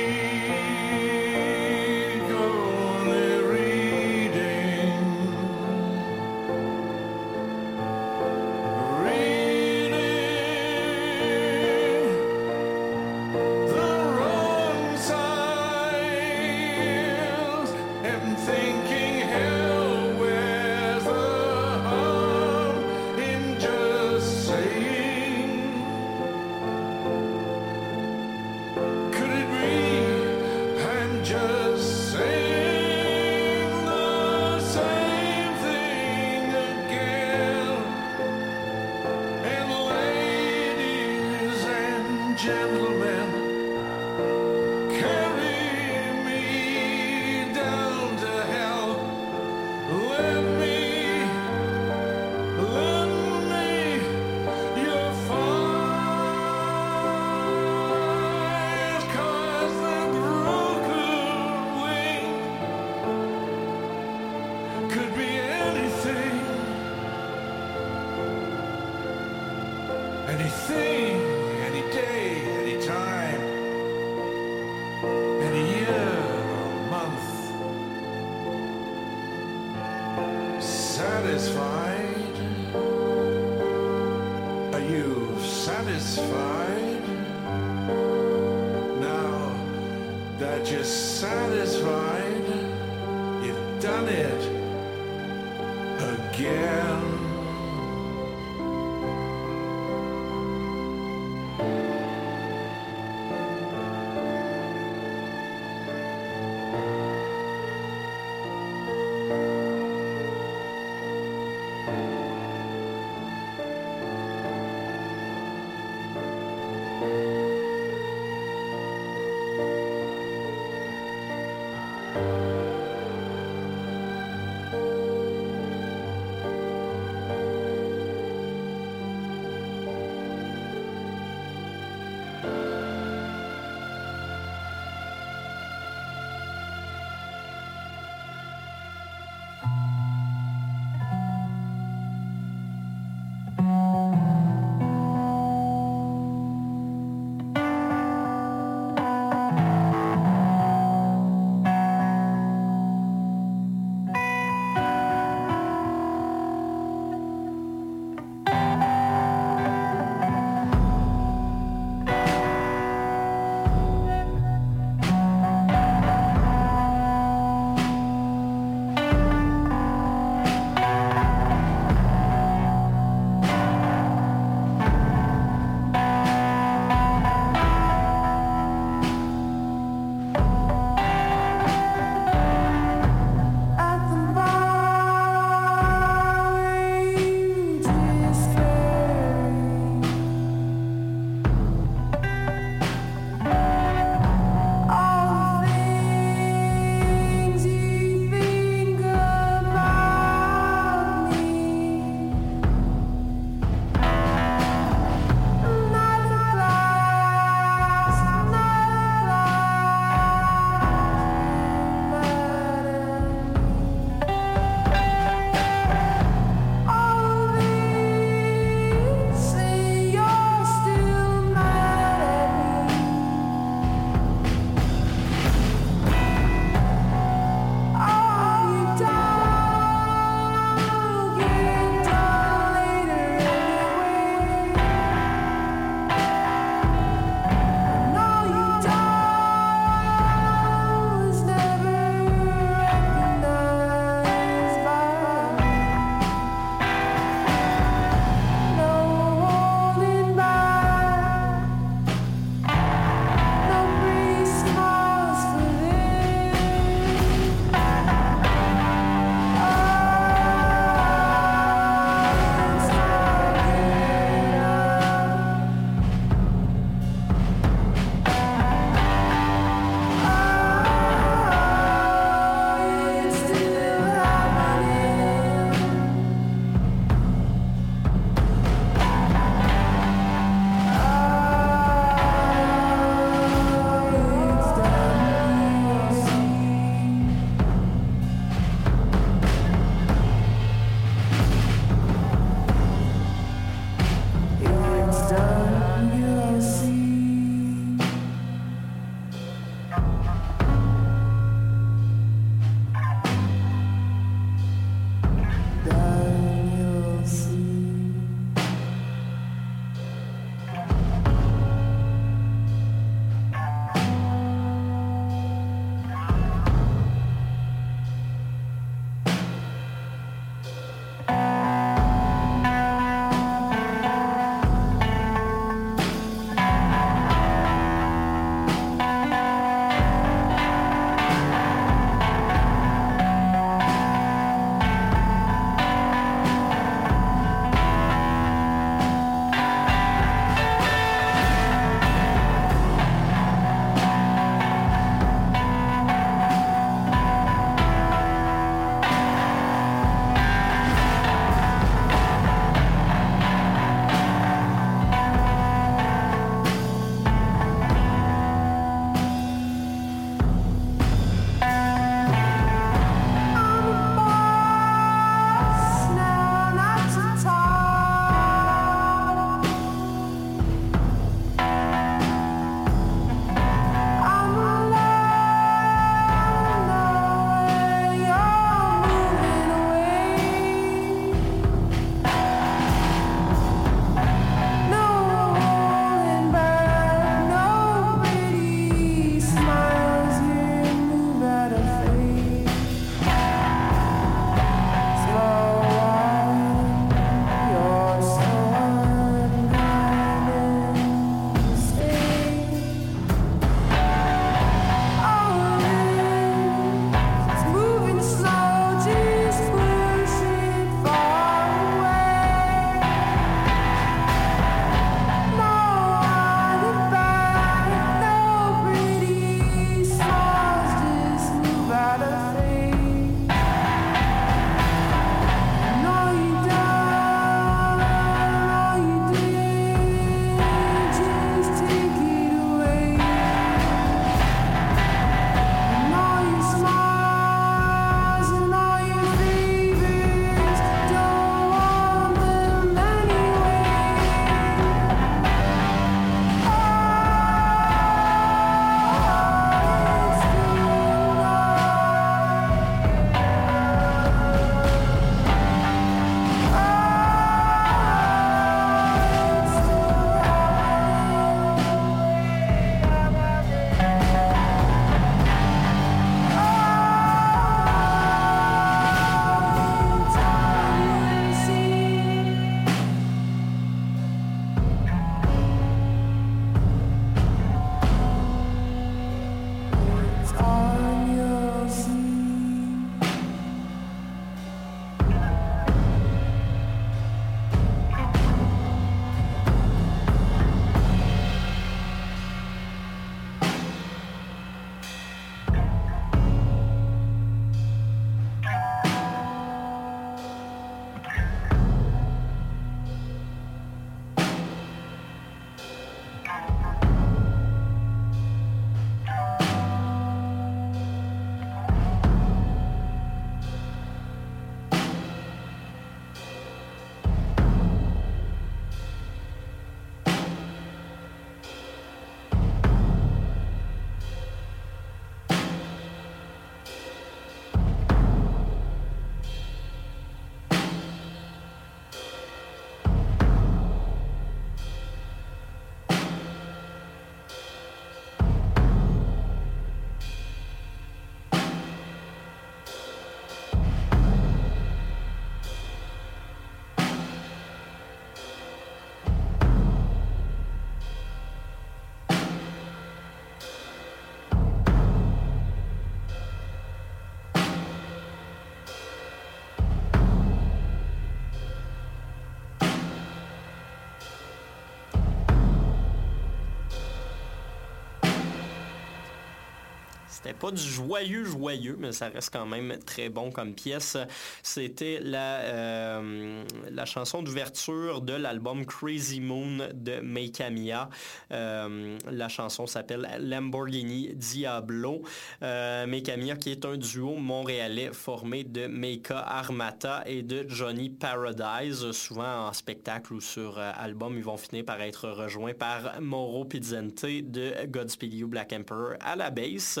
C'était 570.46 570.58
pas 570.58 570.70
du 570.70 570.80
joyeux 570.80 571.44
joyeux, 571.44 571.96
mais 571.98 572.12
ça 572.12 572.28
reste 572.28 572.50
quand 572.52 572.66
même 572.66 572.96
très 573.04 573.28
bon 573.28 573.50
comme 573.50 573.74
pièce. 573.74 574.16
C'était 574.62 575.18
la, 575.20 575.58
euh, 575.62 576.62
la 576.96 577.04
chanson 577.04 577.42
d'ouverture 577.42 578.22
de 578.22 578.32
l'album 578.32 578.86
Crazy 578.86 579.40
Moon 579.40 579.88
de 579.92 580.20
Meika 580.20 580.70
Mia. 580.70 581.10
Euh, 581.52 582.16
la 582.30 582.48
chanson 582.48 582.86
s'appelle 582.86 583.28
Lamborghini 583.38 584.34
Diablo. 584.34 585.22
Euh, 585.62 586.06
Meika 586.06 586.38
Mia 586.38 586.56
qui 586.56 586.70
est 586.72 586.86
un 586.86 586.96
duo 586.96 587.34
montréalais 587.36 588.10
formé 588.12 588.64
de 588.64 588.86
Meika 588.86 589.38
Armata 589.38 590.22
et 590.26 590.42
de 590.42 590.64
Johnny 590.68 591.10
Paradise. 591.10 592.12
Souvent 592.12 592.68
en 592.68 592.72
spectacle 592.72 593.34
ou 593.34 593.42
sur 593.42 593.78
album, 593.78 594.38
ils 594.38 594.44
vont 594.44 594.56
finir 594.56 594.86
par 594.86 595.02
être 595.02 595.28
rejoints 595.28 595.74
par 595.74 596.20
Mauro 596.22 596.64
Pizzente 596.64 597.26
de 597.26 597.74
Godspeed 597.86 598.32
You 598.32 598.48
Black 598.48 598.72
Emperor 598.72 599.16
à 599.20 599.36
la 599.36 599.50
base. 599.50 600.00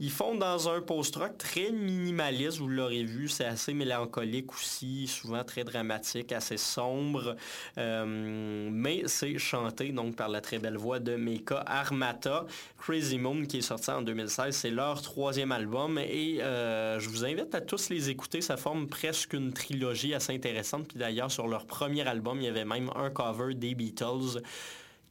Ils 0.00 0.10
font 0.10 0.34
dans 0.34 0.68
un 0.68 0.82
post-rock 0.82 1.38
très 1.38 1.70
minimaliste, 1.72 2.58
vous 2.58 2.68
l'aurez 2.68 3.04
vu, 3.04 3.28
c'est 3.28 3.46
assez 3.46 3.72
mélancolique 3.72 4.52
aussi, 4.52 5.06
souvent 5.06 5.42
très 5.44 5.64
dramatique, 5.64 6.25
assez 6.34 6.56
sombre, 6.56 7.36
euh, 7.78 8.68
mais 8.70 9.02
c'est 9.06 9.38
chanté 9.38 9.92
donc 9.92 10.16
par 10.16 10.28
la 10.28 10.40
très 10.40 10.58
belle 10.58 10.76
voix 10.76 10.98
de 10.98 11.16
Meika 11.16 11.62
Armata. 11.66 12.46
Crazy 12.78 13.18
Moon 13.18 13.44
qui 13.46 13.58
est 13.58 13.62
sorti 13.62 13.90
en 13.90 14.02
2016, 14.02 14.54
c'est 14.54 14.70
leur 14.70 15.02
troisième 15.02 15.52
album 15.52 15.98
et 15.98 16.42
euh, 16.42 16.98
je 17.00 17.08
vous 17.08 17.24
invite 17.24 17.54
à 17.54 17.60
tous 17.60 17.88
les 17.90 18.10
écouter, 18.10 18.40
ça 18.40 18.56
forme 18.56 18.88
presque 18.88 19.32
une 19.32 19.52
trilogie 19.52 20.14
assez 20.14 20.34
intéressante. 20.34 20.88
Puis 20.88 20.98
d'ailleurs 20.98 21.30
sur 21.30 21.48
leur 21.48 21.66
premier 21.66 22.06
album, 22.06 22.40
il 22.40 22.44
y 22.44 22.48
avait 22.48 22.64
même 22.64 22.90
un 22.94 23.10
cover 23.10 23.54
des 23.54 23.74
Beatles 23.74 24.40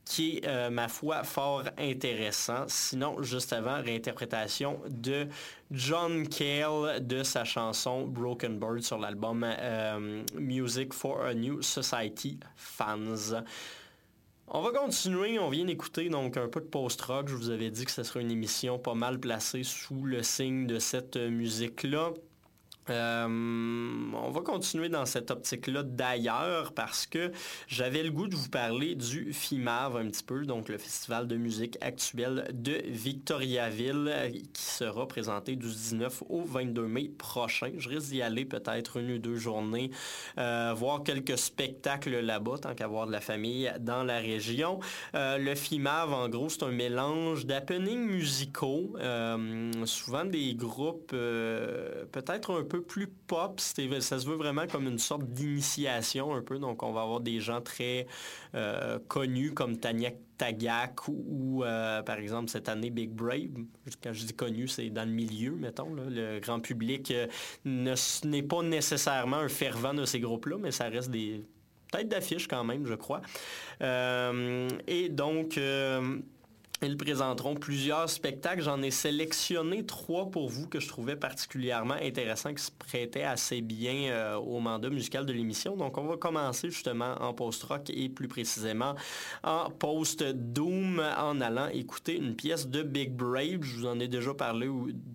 qui 0.05 0.37
est, 0.37 0.47
euh, 0.47 0.69
ma 0.69 0.87
foi, 0.87 1.23
fort 1.23 1.63
intéressant. 1.77 2.65
Sinon, 2.67 3.21
juste 3.23 3.51
avant, 3.51 3.81
réinterprétation 3.81 4.79
de 4.87 5.27
John 5.71 6.27
Cale 6.27 7.05
de 7.05 7.23
sa 7.23 7.43
chanson 7.43 8.05
Broken 8.05 8.59
Bird 8.59 8.81
sur 8.81 8.99
l'album 8.99 9.43
euh, 9.43 10.23
Music 10.35 10.93
for 10.93 11.21
a 11.23 11.33
New 11.33 11.61
Society 11.61 12.39
Fans. 12.55 13.41
On 14.47 14.61
va 14.61 14.69
continuer, 14.69 15.39
on 15.39 15.49
vient 15.49 15.65
d'écouter 15.65 16.07
donc 16.09 16.37
un 16.37 16.47
peu 16.47 16.61
de 16.61 16.67
post-rock. 16.67 17.27
Je 17.27 17.35
vous 17.35 17.49
avais 17.49 17.71
dit 17.71 17.83
que 17.83 17.91
ce 17.91 18.03
serait 18.03 18.21
une 18.21 18.31
émission 18.31 18.77
pas 18.77 18.93
mal 18.93 19.19
placée 19.19 19.63
sous 19.63 20.05
le 20.05 20.21
signe 20.21 20.67
de 20.67 20.77
cette 20.77 21.17
musique-là. 21.17 22.11
Euh, 22.89 23.27
on 23.27 24.29
va 24.29 24.41
continuer 24.41 24.89
dans 24.89 25.05
cette 25.05 25.31
optique-là 25.31 25.83
d'ailleurs 25.83 26.73
parce 26.73 27.07
que 27.07 27.31
j'avais 27.67 28.03
le 28.03 28.11
goût 28.11 28.27
de 28.27 28.35
vous 28.35 28.49
parler 28.49 28.95
du 28.95 29.33
FIMAV 29.33 29.97
un 29.97 30.07
petit 30.09 30.23
peu, 30.23 30.45
donc 30.45 30.69
le 30.69 30.77
Festival 30.77 31.27
de 31.27 31.35
musique 31.35 31.77
actuelle 31.81 32.47
de 32.53 32.83
Victoriaville 32.85 34.13
qui 34.53 34.63
sera 34.63 35.07
présenté 35.07 35.55
du 35.55 35.67
19 35.67 36.23
au 36.29 36.43
22 36.43 36.87
mai 36.87 37.09
prochain. 37.17 37.71
Je 37.77 37.89
risque 37.89 38.09
d'y 38.09 38.21
aller 38.21 38.45
peut-être 38.45 38.97
une 38.97 39.11
ou 39.13 39.17
deux 39.17 39.35
journées, 39.35 39.89
euh, 40.37 40.73
voir 40.75 41.03
quelques 41.03 41.37
spectacles 41.37 42.19
là-bas, 42.19 42.59
tant 42.61 42.75
qu'avoir 42.75 43.07
de 43.07 43.11
la 43.11 43.21
famille 43.21 43.71
dans 43.79 44.03
la 44.03 44.19
région. 44.19 44.79
Euh, 45.15 45.37
le 45.37 45.55
FIMAV, 45.55 46.13
en 46.13 46.29
gros, 46.29 46.49
c'est 46.49 46.63
un 46.63 46.71
mélange 46.71 47.45
d'happenings 47.45 48.05
musicaux, 48.05 48.95
souvent 49.85 50.25
des 50.25 50.53
groupes 50.53 51.09
peut-être 51.09 52.59
un 52.59 52.63
peu 52.63 52.74
plus 52.81 53.07
pop. 53.07 53.59
Ça 53.59 54.19
se 54.19 54.27
veut 54.27 54.35
vraiment 54.35 54.67
comme 54.67 54.87
une 54.87 54.99
sorte 54.99 55.23
d'initiation 55.23 56.33
un 56.33 56.41
peu. 56.41 56.59
Donc, 56.59 56.83
on 56.83 56.91
va 56.91 57.01
avoir 57.01 57.19
des 57.19 57.39
gens 57.39 57.61
très 57.61 58.07
euh, 58.53 58.99
connus 59.07 59.53
comme 59.53 59.77
Tanya 59.77 60.11
Tagak 60.37 61.07
ou, 61.07 61.63
euh, 61.63 62.01
par 62.03 62.17
exemple, 62.17 62.49
cette 62.49 62.69
année, 62.69 62.89
Big 62.89 63.09
Brave. 63.09 63.65
Quand 64.03 64.13
je 64.13 64.25
dis 64.25 64.33
connu, 64.33 64.67
c'est 64.67 64.89
dans 64.89 65.07
le 65.07 65.13
milieu, 65.13 65.51
mettons. 65.51 65.93
Le 65.93 66.39
grand 66.39 66.59
public 66.59 67.11
euh, 67.11 67.27
n'est 68.23 68.43
pas 68.43 68.61
nécessairement 68.61 69.37
un 69.37 69.49
fervent 69.49 69.93
de 69.93 70.05
ces 70.05 70.19
groupes-là, 70.19 70.57
mais 70.59 70.71
ça 70.71 70.89
reste 70.89 71.11
des 71.11 71.45
têtes 71.91 72.09
d'affiche 72.09 72.47
quand 72.47 72.63
même, 72.63 72.85
je 72.85 72.95
crois. 72.95 73.21
et 73.81 75.09
donc... 75.09 75.59
Ils 76.85 76.97
présenteront 76.97 77.55
plusieurs 77.55 78.07
spectacles. 78.09 78.61
J'en 78.61 78.81
ai 78.83 78.91
sélectionné 78.91 79.85
trois 79.85 80.29
pour 80.29 80.49
vous 80.49 80.67
que 80.67 80.79
je 80.79 80.87
trouvais 80.87 81.15
particulièrement 81.15 81.95
intéressants, 81.95 82.53
qui 82.53 82.63
se 82.63 82.69
prêtaient 82.71 83.23
assez 83.23 83.61
bien 83.61 84.11
euh, 84.11 84.35
au 84.35 84.59
mandat 84.59 84.89
musical 84.89 85.25
de 85.25 85.33
l'émission. 85.33 85.75
Donc, 85.75 85.97
on 85.97 86.05
va 86.05 86.17
commencer 86.17 86.69
justement 86.69 87.15
en 87.19 87.33
post-rock 87.33 87.89
et 87.89 88.07
plus 88.09 88.27
précisément 88.27 88.93
en 89.43 89.71
post-doom 89.71 91.01
en 91.17 91.41
allant 91.41 91.69
écouter 91.69 92.17
une 92.17 92.35
pièce 92.35 92.67
de 92.67 92.83
Big 92.83 93.11
Brave. 93.11 93.63
Je 93.63 93.79
vous 93.79 93.87
en 93.87 93.99
ai 93.99 94.07
déjà 94.07 94.35
parlé 94.35 94.67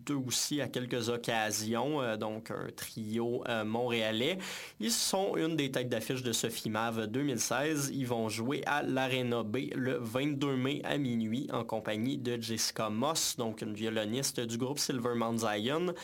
d'eux 0.06 0.20
aussi 0.26 0.60
à 0.60 0.66
quelques 0.66 1.08
occasions. 1.08 2.02
Euh, 2.02 2.16
donc, 2.16 2.50
un 2.50 2.66
trio 2.74 3.44
euh, 3.48 3.64
montréalais. 3.64 4.38
Ils 4.80 4.90
sont 4.90 5.36
une 5.36 5.54
des 5.54 5.70
têtes 5.70 5.88
d'affiche 5.88 6.24
de 6.24 6.32
Sophie 6.32 6.70
Mav 6.70 7.06
2016. 7.06 7.92
Ils 7.94 8.08
vont 8.08 8.28
jouer 8.28 8.62
à 8.66 8.82
l'Arena 8.82 9.44
B 9.44 9.70
le 9.76 9.98
22 10.00 10.56
mai 10.56 10.80
à 10.84 10.98
minuit 10.98 11.46
compagnie 11.64 12.18
de 12.18 12.40
Jessica 12.40 12.90
Moss, 12.90 13.36
donc 13.36 13.62
une 13.62 13.74
violoniste 13.74 14.40
du 14.40 14.58
groupe 14.58 14.78
Silver 14.78 15.14
Mount 15.14 15.38
Zion, 15.38 15.94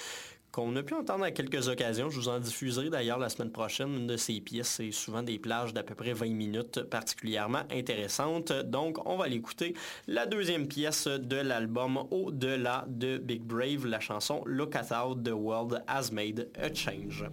qu'on 0.52 0.74
a 0.76 0.82
pu 0.82 0.94
entendre 0.94 1.24
à 1.24 1.30
quelques 1.30 1.68
occasions. 1.68 2.09
Je 2.09 2.18
vous 2.18 2.28
en 2.28 2.38
diffuserai 2.38 2.88
d'ailleurs 2.88 3.18
la 3.18 3.28
semaine 3.28 3.52
prochaine. 3.52 3.94
Une 3.94 4.07
de 4.07 4.16
ces 4.16 4.40
pièces, 4.40 4.68
c'est 4.68 4.90
souvent 4.90 5.22
des 5.22 5.38
plages 5.38 5.74
d'à 5.74 5.82
peu 5.82 5.94
près 5.94 6.14
20 6.14 6.30
minutes 6.30 6.82
particulièrement 6.84 7.62
intéressantes. 7.70 8.52
Donc, 8.52 9.07
on 9.07 9.16
va 9.16 9.28
l'écouter. 9.28 9.74
La 10.07 10.24
deuxième 10.24 10.66
pièce 10.66 11.09
de 11.09 11.36
l'album 11.36 11.98
Au-delà 12.11 12.86
de 12.88 13.18
Big 13.18 13.42
Brave, 13.42 13.86
la 13.86 14.00
chanson 14.00 14.42
Look 14.46 14.74
at 14.76 14.88
How 14.90 15.14
the 15.14 15.32
World 15.32 15.82
Has 15.86 16.11
Made 16.11 16.48
a 16.59 16.72
Change. 16.72 17.24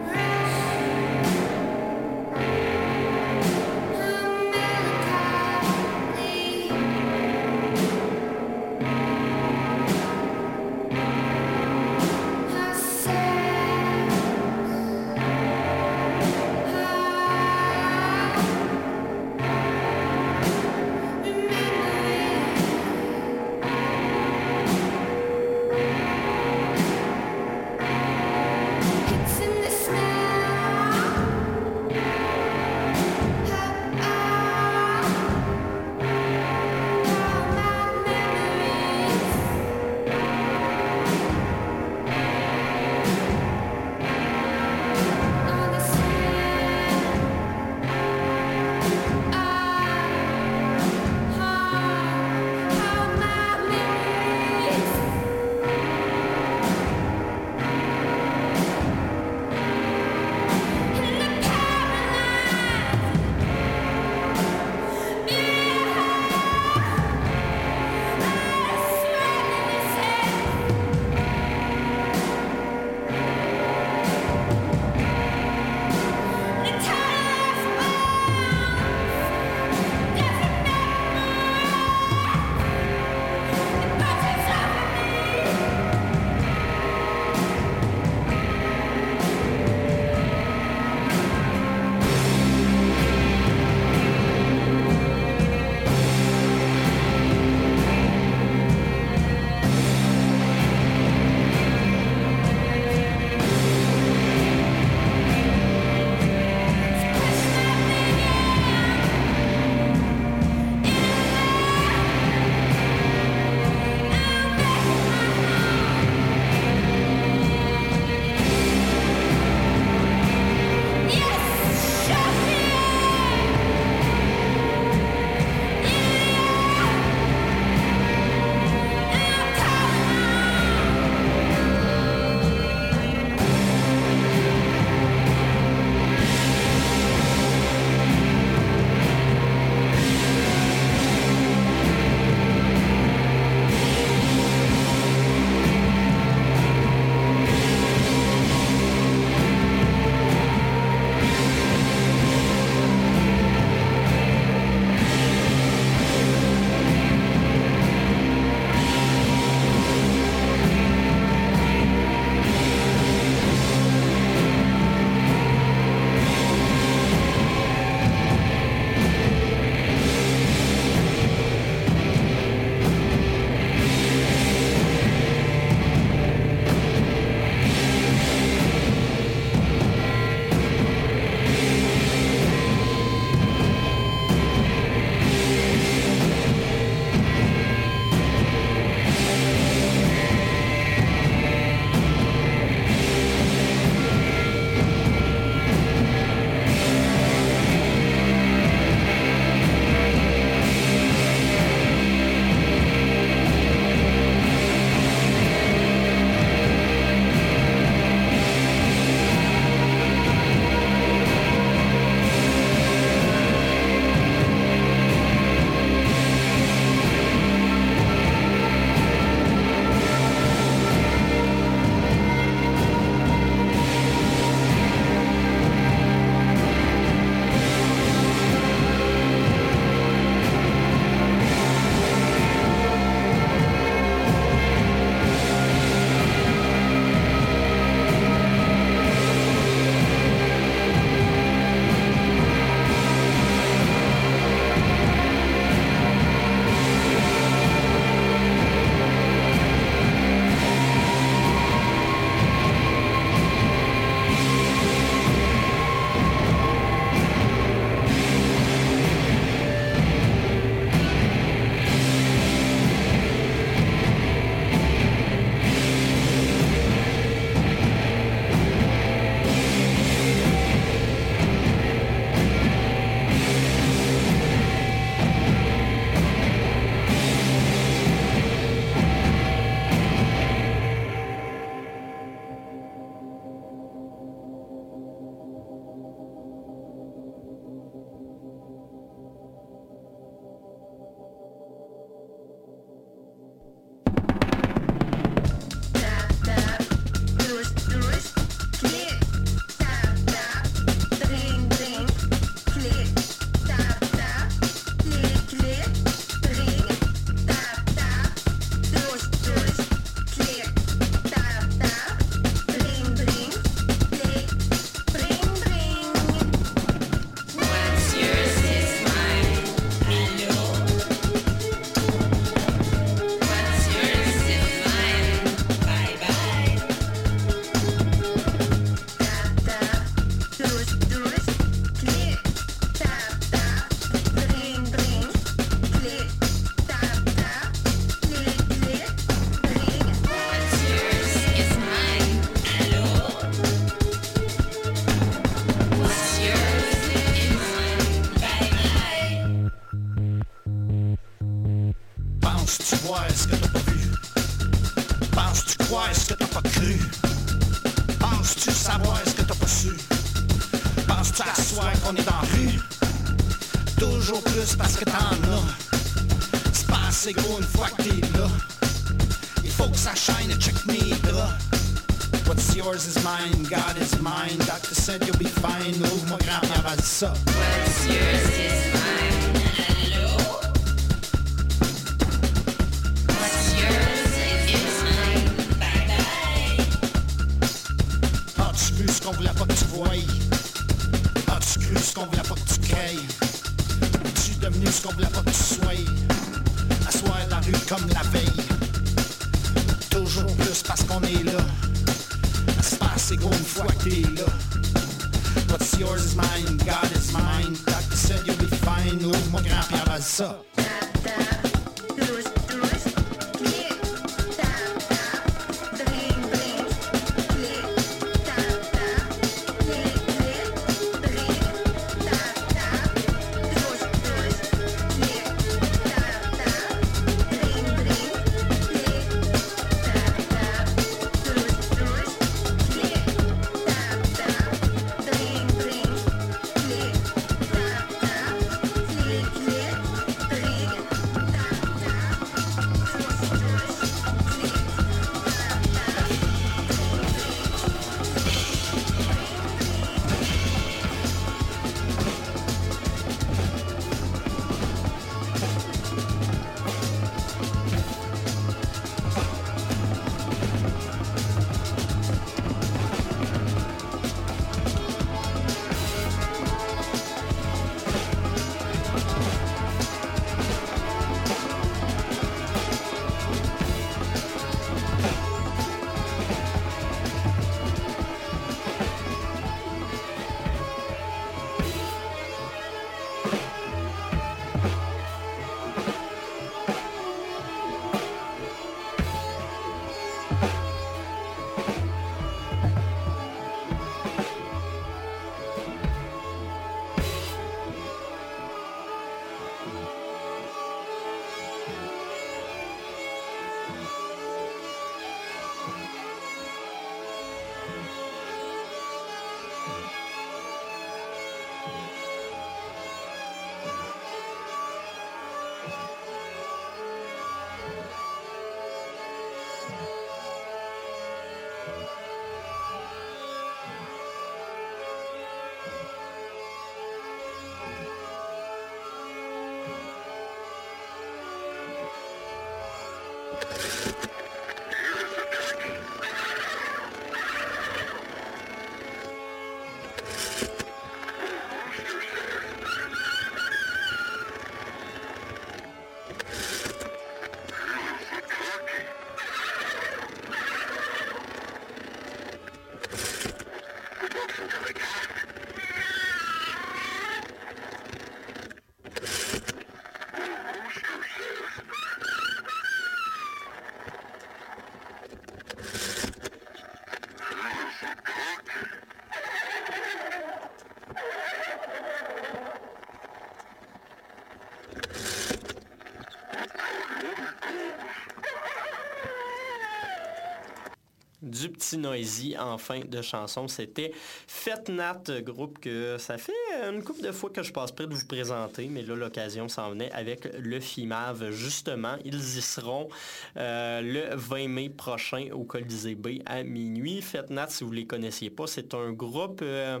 Du 581.60 581.68
petit 581.68 581.98
noisy 581.98 582.56
en 582.58 582.78
fin 582.78 583.00
de 583.00 583.22
chanson. 583.22 583.68
C'était 583.68 584.12
Fetnat, 584.46 585.22
groupe 585.40 585.78
que 585.78 586.16
ça 586.18 586.38
fait 586.38 586.52
une 586.88 587.02
couple 587.02 587.22
de 587.22 587.32
fois 587.32 587.50
que 587.50 587.62
je 587.62 587.72
passe 587.72 587.92
près 587.92 588.06
de 588.06 588.14
vous 588.14 588.26
présenter, 588.26 588.88
mais 588.90 589.02
là, 589.02 589.14
l'occasion 589.14 589.68
s'en 589.68 589.90
venait 589.90 590.10
avec 590.12 590.48
le 590.58 590.80
FIMAV. 590.80 591.50
Justement, 591.50 592.16
ils 592.24 592.58
y 592.58 592.62
seront 592.62 593.08
euh, 593.56 594.00
le 594.00 594.36
20 594.36 594.68
mai 594.68 594.88
prochain 594.88 595.48
au 595.52 595.64
Colisée 595.64 596.14
B 596.14 596.40
à 596.46 596.62
minuit. 596.62 597.20
Fetnat, 597.22 597.68
si 597.68 597.84
vous 597.84 597.90
ne 597.90 597.96
les 597.96 598.06
connaissiez 598.06 598.50
pas, 598.50 598.66
c'est 598.66 598.94
un 598.94 599.12
groupe... 599.12 599.60
euh, 599.62 600.00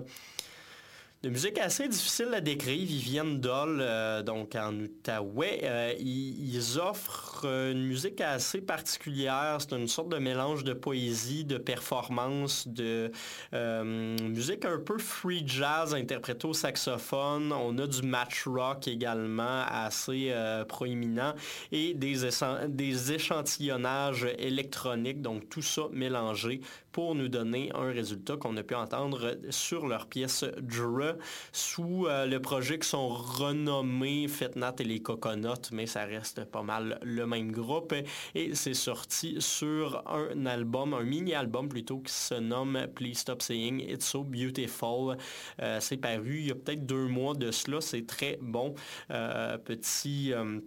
de 1.22 1.28
musique 1.28 1.58
assez 1.58 1.86
difficile 1.86 2.32
à 2.32 2.40
décrire. 2.40 2.80
Ils 2.80 2.96
viennent 2.96 3.42
euh, 3.44 4.22
donc 4.22 4.54
en 4.54 4.74
Outaouais. 4.74 5.96
Ils 6.00 6.78
offrent 6.78 7.29
euh, 7.44 7.72
une 7.72 7.84
musique 7.84 8.20
assez 8.20 8.60
particulière. 8.60 9.58
C'est 9.60 9.76
une 9.76 9.88
sorte 9.88 10.08
de 10.08 10.18
mélange 10.18 10.64
de 10.64 10.72
poésie, 10.72 11.44
de 11.44 11.58
performance, 11.58 12.66
de 12.68 13.10
euh, 13.54 14.16
musique 14.22 14.64
un 14.64 14.78
peu 14.78 14.98
free 14.98 15.42
jazz 15.46 15.94
interprétée 15.94 16.46
au 16.46 16.52
saxophone. 16.52 17.52
On 17.52 17.76
a 17.78 17.86
du 17.86 18.02
match 18.02 18.46
rock 18.46 18.88
également 18.88 19.64
assez 19.68 20.28
euh, 20.30 20.64
proéminent 20.64 21.34
et 21.72 21.94
des, 21.94 22.28
des 22.68 23.12
échantillonnages 23.12 24.26
électroniques. 24.38 25.22
Donc 25.22 25.48
tout 25.48 25.62
ça 25.62 25.82
mélangé 25.92 26.60
pour 26.92 27.14
nous 27.14 27.28
donner 27.28 27.70
un 27.74 27.92
résultat 27.92 28.36
qu'on 28.36 28.56
a 28.56 28.62
pu 28.62 28.74
entendre 28.74 29.36
sur 29.50 29.86
leur 29.86 30.06
pièce 30.06 30.44
Dre 30.60 31.16
sous 31.52 32.06
le 32.08 32.38
projet 32.38 32.80
qui 32.80 32.88
sont 32.88 33.08
renommés 33.08 34.26
Fetnat 34.26 34.74
et 34.80 34.84
les 34.84 35.00
Coconuts, 35.00 35.70
mais 35.72 35.86
ça 35.86 36.04
reste 36.04 36.44
pas 36.44 36.62
mal 36.62 36.98
le 37.02 37.26
groupe. 37.38 37.94
Et 38.34 38.54
c'est 38.54 38.74
sorti 38.74 39.36
sur 39.38 40.02
un 40.06 40.46
album, 40.46 40.94
un 40.94 41.02
mini-album 41.02 41.68
plutôt, 41.68 41.98
qui 41.98 42.12
se 42.12 42.34
nomme 42.34 42.86
Please 42.94 43.14
Stop 43.14 43.42
Saying 43.42 43.80
It's 43.80 44.06
So 44.06 44.24
Beautiful. 44.24 45.16
Euh, 45.60 45.78
c'est 45.80 45.96
paru 45.96 46.38
il 46.40 46.46
y 46.48 46.50
a 46.50 46.54
peut-être 46.54 46.86
deux 46.86 47.06
mois 47.06 47.34
de 47.34 47.50
cela, 47.50 47.80
c'est 47.80 48.06
très 48.06 48.38
bon. 48.40 48.74
Euh, 49.10 49.58
petit... 49.58 50.32
euh, 50.32 50.60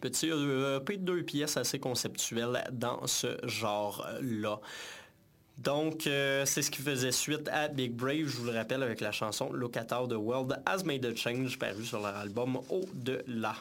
Petit 0.00 0.30
EP 0.30 0.96
de 0.96 1.04
deux 1.04 1.22
pièces 1.22 1.56
assez 1.56 1.78
conceptuel 1.78 2.64
dans 2.72 3.06
ce 3.06 3.36
genre-là. 3.44 4.58
Donc, 5.58 6.00
c'est 6.02 6.62
ce 6.62 6.70
qui 6.72 6.82
faisait 6.82 7.12
suite 7.12 7.48
à 7.52 7.68
Big 7.68 7.92
Brave, 7.92 8.26
je 8.26 8.38
vous 8.38 8.46
le 8.46 8.52
rappelle, 8.52 8.82
avec 8.82 9.00
la 9.00 9.12
chanson 9.12 9.52
How 9.52 10.06
the 10.08 10.14
World 10.14 10.60
Has 10.66 10.82
Made 10.84 11.04
a 11.06 11.14
Change, 11.14 11.56
paru 11.56 11.84
sur 11.84 12.00
leur 12.00 12.16
album 12.16 12.58
Au-delà. 12.68 13.54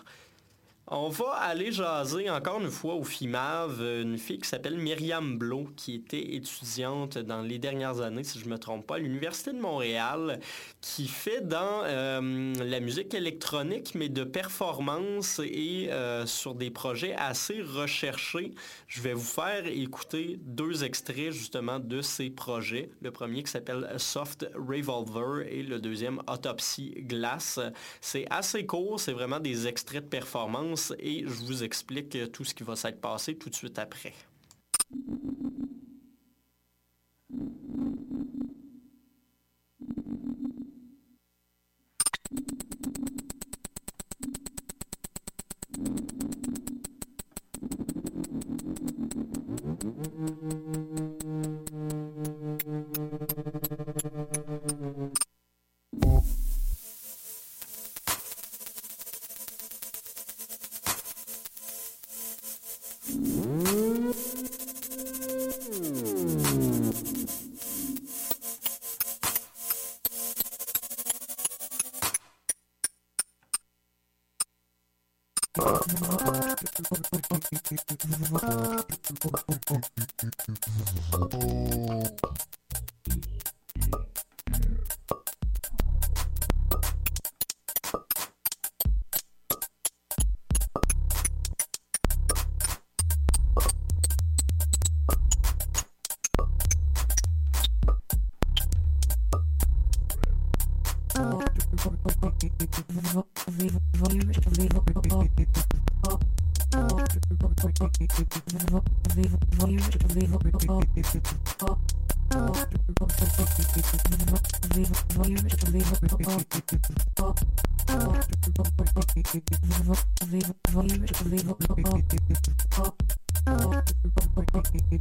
On 0.93 1.07
va 1.07 1.35
aller 1.35 1.71
jaser 1.71 2.29
encore 2.29 2.59
une 2.59 2.69
fois 2.69 2.95
au 2.95 3.05
FIMAV, 3.05 4.01
une 4.01 4.17
fille 4.17 4.39
qui 4.39 4.49
s'appelle 4.49 4.77
Myriam 4.77 5.37
Blo, 5.37 5.69
qui 5.77 5.95
était 5.95 6.35
étudiante 6.35 7.17
dans 7.17 7.41
les 7.41 7.59
dernières 7.59 8.01
années, 8.01 8.25
si 8.25 8.39
je 8.39 8.43
ne 8.43 8.49
me 8.49 8.57
trompe 8.57 8.85
pas, 8.85 8.95
à 8.95 8.97
l'Université 8.97 9.53
de 9.53 9.61
Montréal, 9.61 10.41
qui 10.81 11.07
fait 11.07 11.47
dans 11.47 11.83
euh, 11.85 12.53
la 12.55 12.81
musique 12.81 13.13
électronique, 13.13 13.93
mais 13.95 14.09
de 14.09 14.25
performance 14.25 15.39
et 15.39 15.87
euh, 15.91 16.25
sur 16.25 16.55
des 16.55 16.71
projets 16.71 17.15
assez 17.15 17.61
recherchés. 17.61 18.51
Je 18.87 19.01
vais 19.01 19.13
vous 19.13 19.21
faire 19.21 19.67
écouter 19.67 20.41
deux 20.41 20.83
extraits 20.83 21.31
justement 21.31 21.79
de 21.79 22.01
ces 22.01 22.29
projets. 22.29 22.89
Le 23.01 23.11
premier 23.11 23.43
qui 23.43 23.51
s'appelle 23.51 23.89
Soft 23.95 24.45
Revolver 24.55 25.47
et 25.47 25.63
le 25.63 25.79
deuxième 25.79 26.21
Autopsy 26.27 26.95
Glass. 26.97 27.61
C'est 28.01 28.25
assez 28.29 28.65
court, 28.65 28.99
c'est 28.99 29.13
vraiment 29.13 29.39
des 29.39 29.67
extraits 29.67 30.03
de 30.03 30.09
performance 30.09 30.80
et 30.99 31.23
je 31.23 31.45
vous 31.45 31.63
explique 31.63 32.17
tout 32.31 32.43
ce 32.43 32.53
qui 32.53 32.63
va 32.63 32.75
s'être 32.75 32.99
passé 32.99 33.35
tout 33.37 33.49
de 33.49 33.55
suite 33.55 33.77
après. 33.79 34.13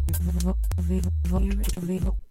vous, 0.08 0.30
vous, 0.40 0.54
vous, 0.78 1.00
vous, 1.24 1.40
vous, 1.80 1.98
vous. 1.98 2.29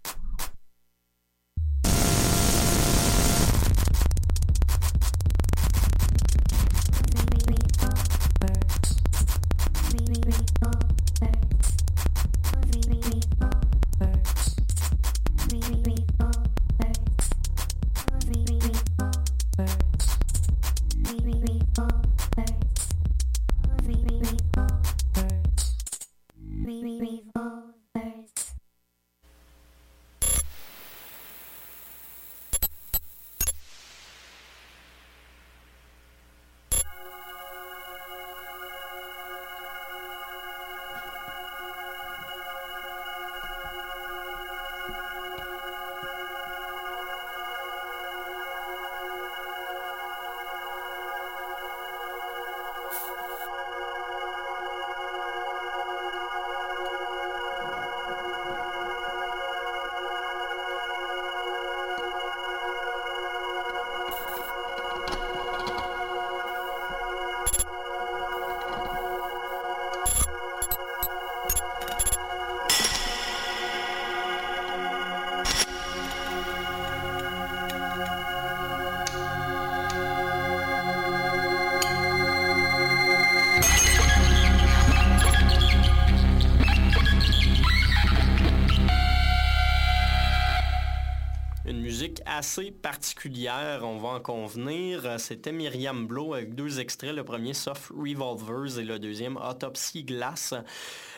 Assez 92.39 92.71
particulière, 92.71 93.81
on 93.83 93.97
va 93.97 94.07
en 94.11 94.19
convenir. 94.21 95.19
C'était 95.19 95.51
Myriam 95.51 96.07
Blow 96.07 96.33
avec 96.33 96.55
deux 96.55 96.79
extraits, 96.79 97.13
le 97.13 97.25
premier 97.25 97.53
Soft 97.53 97.89
Revolvers 97.89 98.79
et 98.79 98.85
le 98.85 98.97
deuxième 98.97 99.35
Autopsy 99.35 100.05
Glass. 100.05 100.53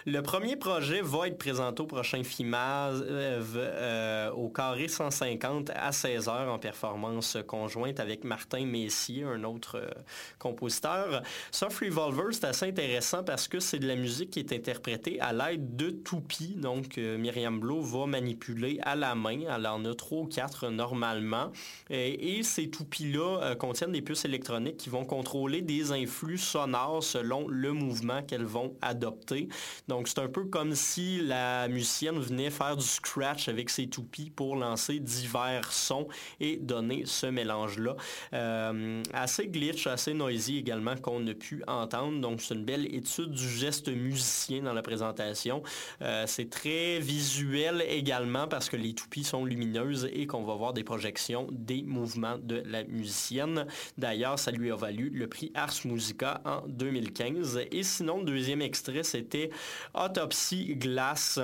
Le 0.07 0.23
premier 0.23 0.55
projet 0.55 1.01
va 1.03 1.27
être 1.27 1.37
présenté 1.37 1.83
au 1.83 1.85
prochain 1.85 2.23
FIMAV 2.23 3.03
euh, 3.05 4.31
au 4.31 4.49
carré 4.49 4.87
150 4.87 5.69
à 5.75 5.91
16h 5.91 6.49
en 6.49 6.57
performance 6.57 7.37
conjointe 7.45 7.99
avec 7.99 8.23
Martin 8.23 8.65
Messier, 8.65 9.23
un 9.23 9.43
autre 9.43 9.77
euh, 9.77 9.91
compositeur. 10.39 11.21
Soft 11.51 11.77
Revolver, 11.77 12.33
c'est 12.33 12.45
assez 12.45 12.65
intéressant 12.65 13.23
parce 13.23 13.47
que 13.47 13.59
c'est 13.59 13.77
de 13.77 13.87
la 13.87 13.95
musique 13.95 14.31
qui 14.31 14.39
est 14.39 14.51
interprétée 14.53 15.21
à 15.21 15.33
l'aide 15.33 15.75
de 15.75 15.91
toupies. 15.91 16.55
Donc, 16.55 16.97
euh, 16.97 17.19
Myriam 17.19 17.59
Blow 17.59 17.81
va 17.81 18.07
manipuler 18.07 18.79
à 18.81 18.95
la 18.95 19.13
main. 19.13 19.41
Elle 19.55 19.67
en 19.67 19.85
a 19.85 19.93
trois 19.93 20.21
ou 20.21 20.25
quatre 20.25 20.69
normalement. 20.69 21.51
Et 21.91 22.41
ces 22.41 22.71
toupies-là 22.71 23.55
contiennent 23.55 23.91
des 23.91 24.01
puces 24.01 24.25
électroniques 24.25 24.77
qui 24.77 24.89
vont 24.89 25.05
contrôler 25.05 25.61
des 25.61 25.91
influx 25.91 26.39
sonores 26.39 27.03
selon 27.03 27.47
le 27.47 27.73
mouvement 27.73 28.23
qu'elles 28.23 28.45
vont 28.45 28.75
adopter. 28.81 29.47
Donc, 29.91 30.07
c'est 30.07 30.19
un 30.19 30.29
peu 30.29 30.45
comme 30.45 30.73
si 30.73 31.19
la 31.19 31.67
musicienne 31.67 32.17
venait 32.17 32.49
faire 32.49 32.77
du 32.77 32.85
scratch 32.85 33.49
avec 33.49 33.69
ses 33.69 33.87
toupies 33.87 34.29
pour 34.29 34.55
lancer 34.55 35.01
divers 35.01 35.69
sons 35.73 36.07
et 36.39 36.55
donner 36.55 37.03
ce 37.05 37.27
mélange-là. 37.27 37.97
Euh, 38.31 39.03
assez 39.13 39.49
glitch, 39.49 39.87
assez 39.87 40.13
noisy 40.13 40.57
également 40.57 40.95
qu'on 40.95 41.27
a 41.27 41.33
pu 41.33 41.61
entendre. 41.67 42.21
Donc, 42.21 42.39
c'est 42.41 42.53
une 42.53 42.63
belle 42.63 42.85
étude 42.95 43.31
du 43.31 43.49
geste 43.49 43.89
musicien 43.89 44.63
dans 44.63 44.71
la 44.71 44.81
présentation. 44.81 45.61
Euh, 46.01 46.23
c'est 46.25 46.49
très 46.49 46.99
visuel 46.99 47.83
également 47.89 48.47
parce 48.47 48.69
que 48.69 48.77
les 48.77 48.93
toupies 48.93 49.25
sont 49.25 49.43
lumineuses 49.43 50.09
et 50.13 50.25
qu'on 50.25 50.45
va 50.45 50.55
voir 50.55 50.71
des 50.71 50.85
projets 50.85 51.01
projection 51.01 51.47
des 51.51 51.81
mouvements 51.81 52.37
de 52.37 52.61
la 52.63 52.83
musicienne. 52.83 53.65
D'ailleurs, 53.97 54.37
ça 54.37 54.51
lui 54.51 54.71
a 54.71 54.75
valu 54.75 55.09
le 55.09 55.25
prix 55.25 55.51
Ars 55.55 55.73
Musica 55.83 56.41
en 56.45 56.61
2015. 56.67 57.59
Et 57.71 57.81
sinon, 57.81 58.19
le 58.19 58.25
deuxième 58.25 58.61
extrait, 58.61 59.01
c'était 59.01 59.49
Autopsy 59.93 60.75
Glass 60.75 61.39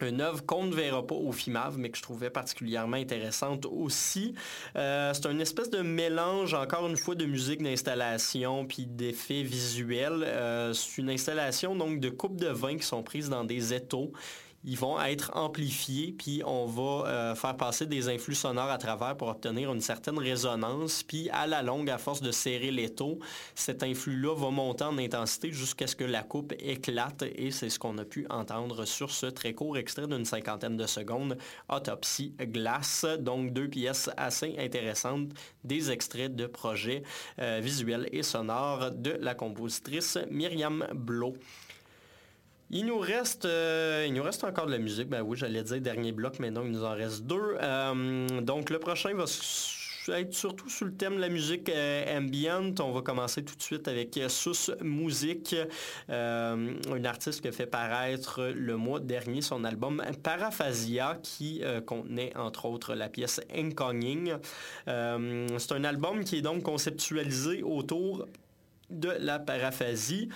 une 0.00 0.20
œuvre 0.20 0.44
qu'on 0.44 0.64
ne 0.64 0.74
verra 0.74 1.06
pas 1.06 1.14
au 1.14 1.32
FIMAV, 1.32 1.78
mais 1.78 1.90
que 1.90 1.96
je 1.96 2.02
trouvais 2.02 2.30
particulièrement 2.30 2.96
intéressante 2.96 3.66
aussi. 3.66 4.34
Euh, 4.76 5.12
c'est 5.14 5.26
une 5.26 5.40
espèce 5.40 5.70
de 5.70 5.82
mélange, 5.82 6.54
encore 6.54 6.86
une 6.88 6.96
fois, 6.96 7.14
de 7.14 7.24
musique 7.24 7.62
d'installation 7.62 8.66
puis 8.66 8.86
d'effets 8.86 9.42
visuels. 9.42 10.24
Euh, 10.24 10.72
c'est 10.72 11.00
une 11.00 11.10
installation 11.10 11.76
donc 11.76 12.00
de 12.00 12.10
coupes 12.10 12.36
de 12.36 12.48
vin 12.48 12.76
qui 12.76 12.84
sont 12.84 13.02
prises 13.02 13.28
dans 13.28 13.44
des 13.44 13.72
étaux 13.72 14.12
ils 14.64 14.78
vont 14.78 15.00
être 15.00 15.30
amplifiés, 15.34 16.14
puis 16.16 16.42
on 16.44 16.64
va 16.64 17.06
euh, 17.06 17.34
faire 17.34 17.56
passer 17.56 17.86
des 17.86 18.08
influx 18.08 18.34
sonores 18.34 18.70
à 18.70 18.78
travers 18.78 19.16
pour 19.16 19.28
obtenir 19.28 19.72
une 19.72 19.82
certaine 19.82 20.18
résonance. 20.18 21.02
Puis 21.02 21.28
à 21.30 21.46
la 21.46 21.62
longue, 21.62 21.90
à 21.90 21.98
force 21.98 22.22
de 22.22 22.32
serrer 22.32 22.70
l'étau, 22.70 23.18
cet 23.54 23.82
influx-là 23.82 24.34
va 24.34 24.50
monter 24.50 24.84
en 24.84 24.96
intensité 24.96 25.52
jusqu'à 25.52 25.86
ce 25.86 25.94
que 25.94 26.04
la 26.04 26.22
coupe 26.22 26.54
éclate. 26.58 27.24
Et 27.36 27.50
c'est 27.50 27.68
ce 27.68 27.78
qu'on 27.78 27.98
a 27.98 28.04
pu 28.04 28.26
entendre 28.30 28.86
sur 28.86 29.10
ce 29.10 29.26
très 29.26 29.52
court 29.52 29.76
extrait 29.76 30.06
d'une 30.06 30.24
cinquantaine 30.24 30.76
de 30.76 30.86
secondes, 30.86 31.36
Autopsie 31.68 32.34
Glace. 32.40 33.04
Donc 33.20 33.52
deux 33.52 33.68
pièces 33.68 34.08
assez 34.16 34.56
intéressantes, 34.58 35.30
des 35.62 35.90
extraits 35.90 36.34
de 36.34 36.46
projets 36.46 37.02
euh, 37.38 37.60
visuels 37.62 38.08
et 38.12 38.22
sonores 38.22 38.92
de 38.92 39.16
la 39.20 39.34
compositrice 39.34 40.18
Myriam 40.30 40.86
Blo. 40.94 41.34
Il 42.70 42.86
nous 42.86 42.98
reste, 42.98 43.44
euh, 43.44 44.04
il 44.06 44.14
nous 44.14 44.22
reste 44.22 44.42
encore 44.44 44.66
de 44.66 44.72
la 44.72 44.78
musique. 44.78 45.08
Ben 45.08 45.22
oui, 45.22 45.36
j'allais 45.36 45.62
dire 45.62 45.80
dernier 45.80 46.12
bloc, 46.12 46.38
mais 46.40 46.50
non, 46.50 46.62
il 46.64 46.72
nous 46.72 46.84
en 46.84 46.94
reste 46.94 47.22
deux. 47.24 47.56
Euh, 47.62 48.40
donc 48.40 48.70
le 48.70 48.78
prochain 48.78 49.14
va 49.14 49.24
être 50.18 50.34
surtout 50.34 50.68
sur 50.68 50.86
le 50.86 50.94
thème 50.94 51.16
de 51.16 51.20
la 51.20 51.28
musique 51.28 51.68
euh, 51.68 52.18
ambient. 52.18 52.74
On 52.80 52.92
va 52.92 53.02
commencer 53.02 53.44
tout 53.44 53.54
de 53.54 53.62
suite 53.62 53.86
avec 53.86 54.18
Sus 54.28 54.72
Music, 54.80 55.54
une 56.08 57.06
artiste 57.06 57.42
qui 57.42 57.48
a 57.48 57.52
fait 57.52 57.66
paraître 57.66 58.42
le 58.54 58.76
mois 58.76 59.00
dernier 59.00 59.42
son 59.42 59.64
album 59.64 60.02
Paraphasia, 60.22 61.18
qui 61.22 61.62
contenait 61.86 62.36
entre 62.36 62.66
autres 62.66 62.94
la 62.94 63.08
pièce 63.08 63.40
Inconging. 63.54 64.36
C'est 64.86 65.72
un 65.72 65.84
album 65.84 66.24
qui 66.24 66.38
est 66.38 66.42
donc 66.42 66.62
conceptualisé 66.62 67.62
autour 67.62 68.26
de 68.90 69.10
la 69.18 69.38
paraphasie. 69.38 70.28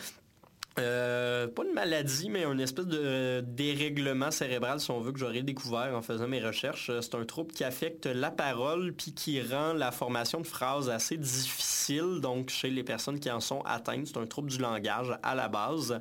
Euh, 0.79 1.49
pas 1.49 1.65
une 1.65 1.75
maladie, 1.75 2.31
mais 2.31 2.45
une 2.45 2.61
espèce 2.61 2.87
de 2.87 3.41
dérèglement 3.47 4.31
cérébral, 4.31 4.81
si 4.81 4.91
on 4.91 5.01
veut, 5.01 5.13
que 5.13 5.19
j'aurais 5.19 5.43
découvert 5.43 5.95
en 5.95 6.03
faisant 6.03 6.29
mes 6.29 6.41
recherches. 6.41 6.91
C'est 7.01 7.15
un 7.15 7.25
trouble 7.25 7.53
qui 7.53 7.65
affecte 7.65 8.07
la 8.07 8.31
parole, 8.31 8.93
puis 8.93 9.13
qui 9.13 9.41
rend 9.41 9.73
la 9.73 9.91
formation 9.91 10.41
de 10.41 10.47
phrases 10.47 10.89
assez 10.91 11.17
difficile, 11.17 12.21
donc 12.21 12.51
chez 12.51 12.71
les 12.71 12.83
personnes 12.83 13.19
qui 13.19 13.31
en 13.31 13.41
sont 13.41 13.63
atteintes. 13.63 14.07
C'est 14.07 14.19
un 14.19 14.27
trouble 14.27 14.51
du 14.51 14.59
langage 14.59 15.17
à 15.23 15.35
la 15.35 15.49
base. 15.49 16.01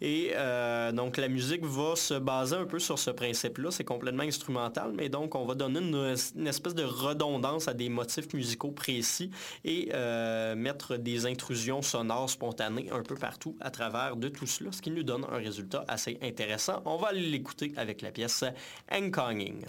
Et 0.00 0.32
euh, 0.34 0.90
donc 0.90 1.16
la 1.16 1.28
musique 1.28 1.64
va 1.64 1.94
se 1.94 2.14
baser 2.14 2.56
un 2.56 2.64
peu 2.64 2.80
sur 2.80 2.98
ce 2.98 3.10
principe-là. 3.10 3.70
C'est 3.70 3.84
complètement 3.84 4.24
instrumental, 4.24 4.92
mais 4.92 5.08
donc 5.08 5.36
on 5.36 5.44
va 5.44 5.54
donner 5.54 5.78
une, 5.78 6.46
espèce 6.46 6.74
de 6.74 6.82
redondance 6.82 7.68
à 7.68 7.74
des 7.74 7.88
motifs 7.88 8.32
musicaux 8.34 8.72
précis 8.72 9.30
et 9.64 9.90
euh, 9.94 10.56
mettre 10.56 10.96
des 10.96 11.26
intrusions 11.26 11.82
sonores 11.82 12.30
spontanées 12.30 12.90
un 12.90 13.02
peu 13.02 13.14
partout 13.14 13.56
à 13.60 13.70
travers 13.70 14.11
de 14.16 14.28
tout 14.28 14.46
cela, 14.46 14.72
ce 14.72 14.82
qui 14.82 14.90
nous 14.90 15.02
donne 15.02 15.24
un 15.30 15.36
résultat 15.36 15.84
assez 15.88 16.18
intéressant. 16.22 16.82
On 16.84 16.96
va 16.96 17.08
aller 17.08 17.28
l'écouter 17.28 17.72
avec 17.76 18.02
la 18.02 18.10
pièce 18.10 18.44
Enconging. 18.90 19.64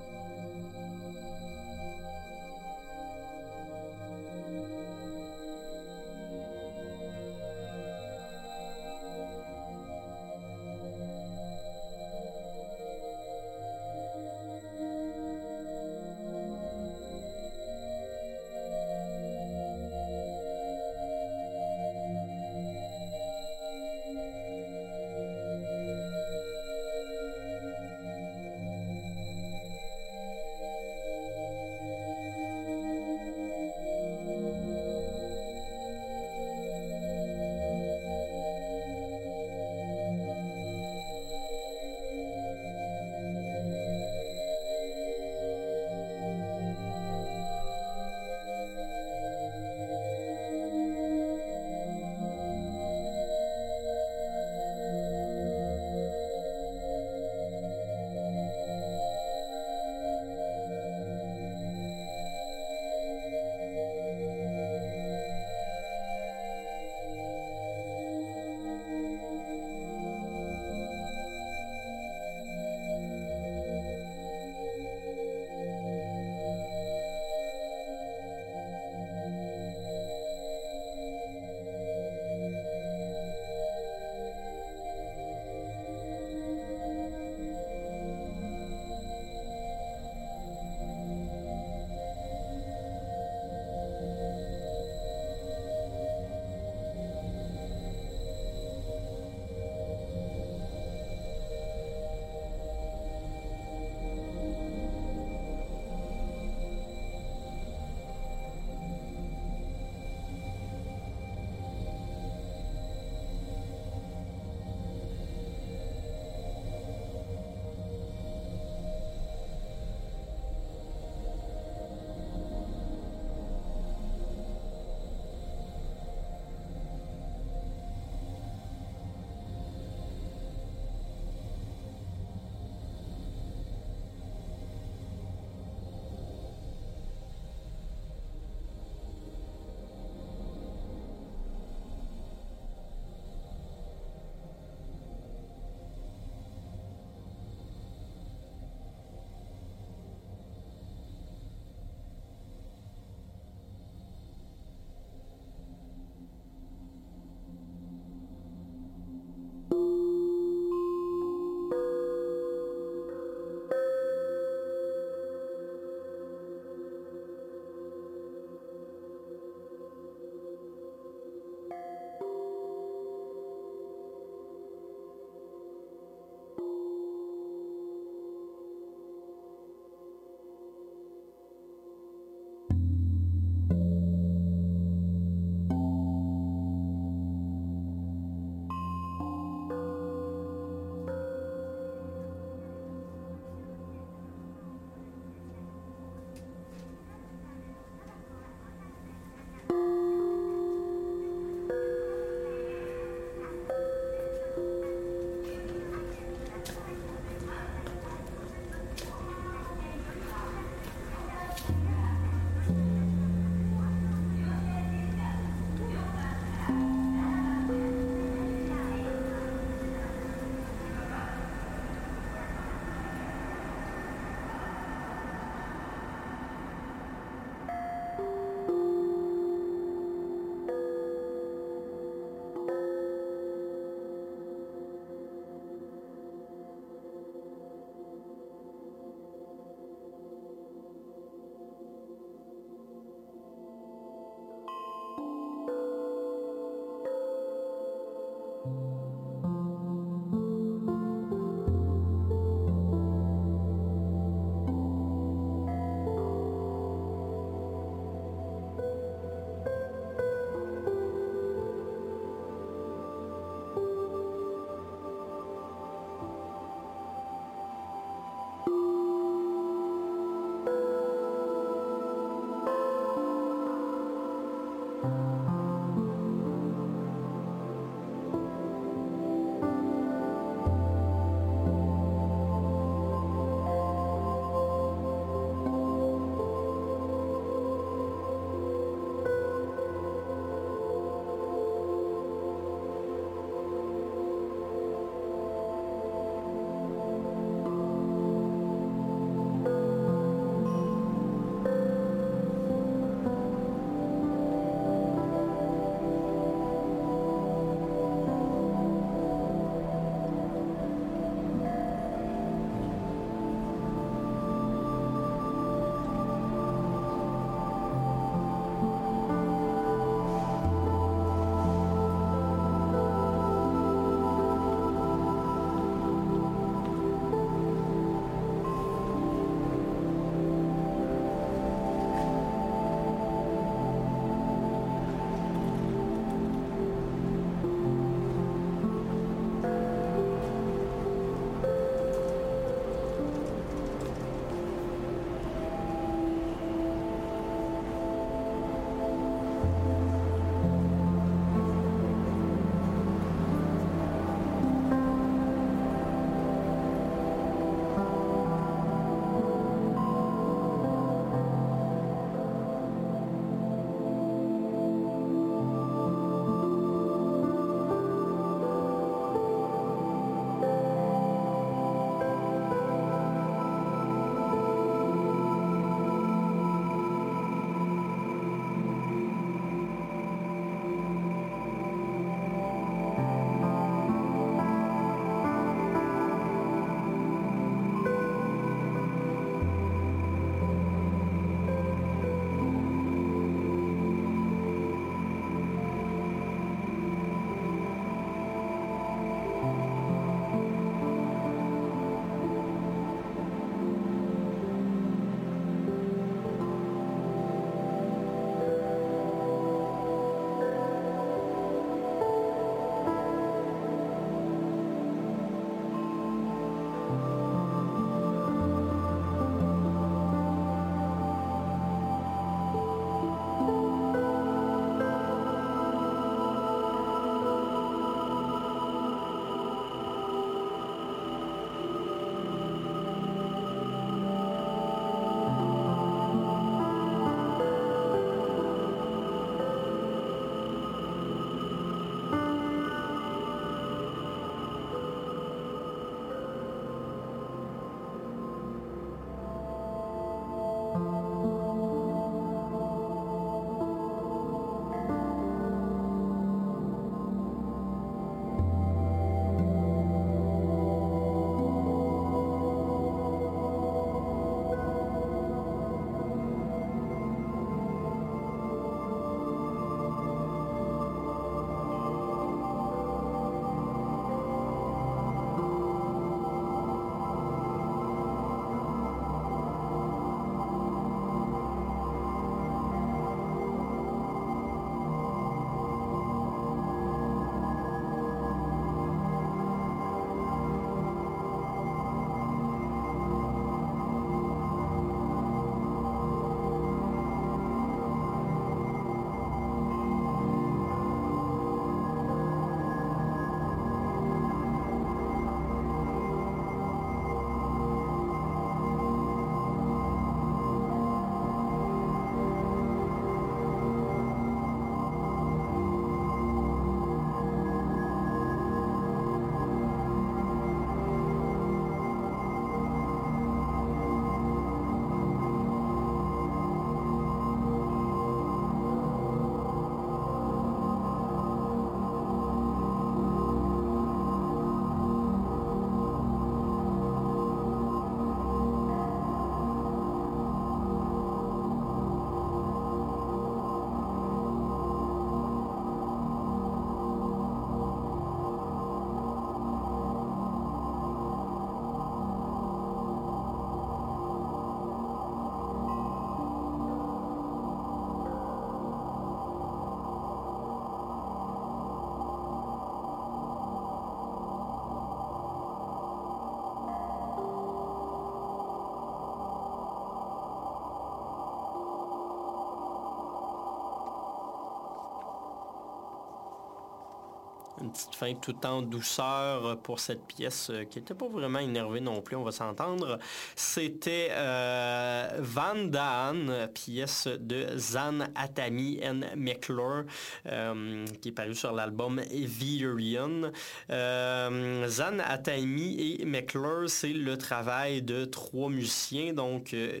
Une 577.80 577.92
petite 577.92 578.14
fin 578.14 578.34
tout 578.34 578.56
en 578.66 578.82
douceur 578.82 579.78
pour 579.82 580.00
cette 580.00 580.24
pièce 580.26 580.70
euh, 580.70 580.84
qui 580.84 580.98
n'était 580.98 581.14
pas 581.14 581.28
vraiment 581.28 581.58
énervée 581.58 582.00
non 582.00 582.20
plus, 582.20 582.36
on 582.36 582.42
va 582.42 582.52
s'entendre. 582.52 583.18
C'était 583.54 584.28
euh, 584.30 585.28
Van 585.40 585.84
Daan, 585.84 586.68
pièce 586.74 587.26
de 587.26 587.76
Zan 587.76 588.28
Atami 588.34 589.00
and 589.04 589.20
McClure, 589.36 590.04
euh, 590.46 591.04
qui 591.20 591.28
est 591.28 591.32
paru 591.32 591.54
sur 591.54 591.72
l'album 591.72 592.20
Virion. 592.30 593.52
Euh, 593.90 594.88
Zan 594.88 595.20
Atami 595.20 596.20
et 596.20 596.24
McClure, 596.24 596.88
c'est 596.88 597.12
le 597.12 597.36
travail 597.36 598.02
de 598.02 598.24
trois 598.24 598.68
musiciens, 598.68 599.32
donc 599.32 599.74
euh, 599.74 600.00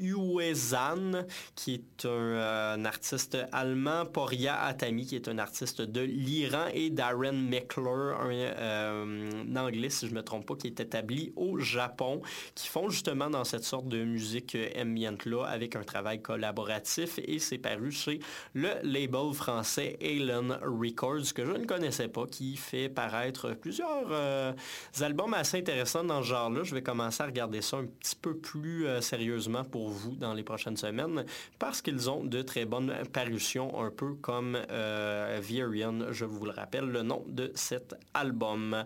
Uezan, 0.00 1.24
qui 1.54 1.74
est 1.74 2.04
un, 2.04 2.08
euh, 2.08 2.74
un 2.74 2.84
artiste 2.84 3.36
allemand, 3.52 4.06
Poria 4.06 4.60
Atami, 4.62 5.06
qui 5.06 5.16
est 5.16 5.28
un 5.28 5.38
artiste 5.38 5.82
de 5.82 6.00
l'Iran, 6.00 6.66
et 6.72 6.90
Darren 6.90 7.32
McClure, 7.32 8.18
un, 8.20 8.30
euh, 8.30 9.56
anglais, 9.56 9.90
si 9.90 10.06
je 10.06 10.12
ne 10.12 10.18
me 10.18 10.22
trompe 10.22 10.46
pas, 10.46 10.54
qui 10.56 10.68
est 10.68 10.80
établi 10.80 11.32
au 11.36 11.58
Japon, 11.58 12.22
qui 12.54 12.68
font 12.68 12.88
justement 12.88 13.30
dans 13.30 13.44
cette 13.44 13.64
sorte 13.64 13.88
de 13.88 14.04
musique 14.04 14.56
ambient-là 14.76 15.44
avec 15.44 15.76
un 15.76 15.82
travail 15.82 16.22
collaboratif, 16.22 17.18
et 17.22 17.38
c'est 17.38 17.58
paru 17.58 17.90
chez 17.90 18.20
le 18.54 18.70
label 18.82 19.32
français 19.32 19.98
Alien 20.00 20.58
Records, 20.62 21.32
que 21.34 21.44
je 21.44 21.52
ne 21.52 21.64
connaissais 21.64 22.08
pas, 22.08 22.26
qui 22.26 22.56
fait 22.56 22.88
paraître 22.88 23.54
plusieurs 23.54 24.06
euh, 24.10 24.52
albums 25.00 25.34
assez 25.34 25.58
intéressants 25.58 26.04
dans 26.04 26.22
ce 26.22 26.28
genre-là. 26.28 26.62
Je 26.62 26.74
vais 26.74 26.82
commencer 26.82 27.22
à 27.22 27.26
regarder 27.26 27.62
ça 27.62 27.78
un 27.78 27.86
petit 27.86 28.16
peu 28.16 28.36
plus 28.36 28.86
sérieusement 29.00 29.64
pour 29.64 29.87
vous 29.88 30.14
dans 30.14 30.34
les 30.34 30.42
prochaines 30.42 30.76
semaines 30.76 31.24
parce 31.58 31.82
qu'ils 31.82 32.08
ont 32.10 32.24
de 32.24 32.42
très 32.42 32.64
bonnes 32.64 32.94
parutions, 33.12 33.82
un 33.82 33.90
peu 33.90 34.14
comme 34.14 34.56
euh, 34.70 35.38
Virion, 35.42 36.12
je 36.12 36.24
vous 36.24 36.44
le 36.44 36.52
rappelle, 36.52 36.86
le 36.86 37.02
nom 37.02 37.24
de 37.28 37.50
cet 37.54 37.94
album. 38.14 38.84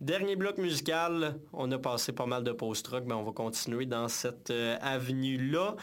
Dernier 0.00 0.36
bloc 0.36 0.58
musical, 0.58 1.40
on 1.52 1.72
a 1.72 1.78
passé 1.78 2.12
pas 2.12 2.26
mal 2.26 2.44
de 2.44 2.52
post-rock, 2.52 3.02
mais 3.04 3.14
on 3.14 3.24
va 3.24 3.32
continuer 3.32 3.84
dans 3.84 4.06
cette 4.06 4.50
euh, 4.50 4.76
avenue-là. 4.80 5.74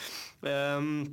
Euh, 0.46 1.04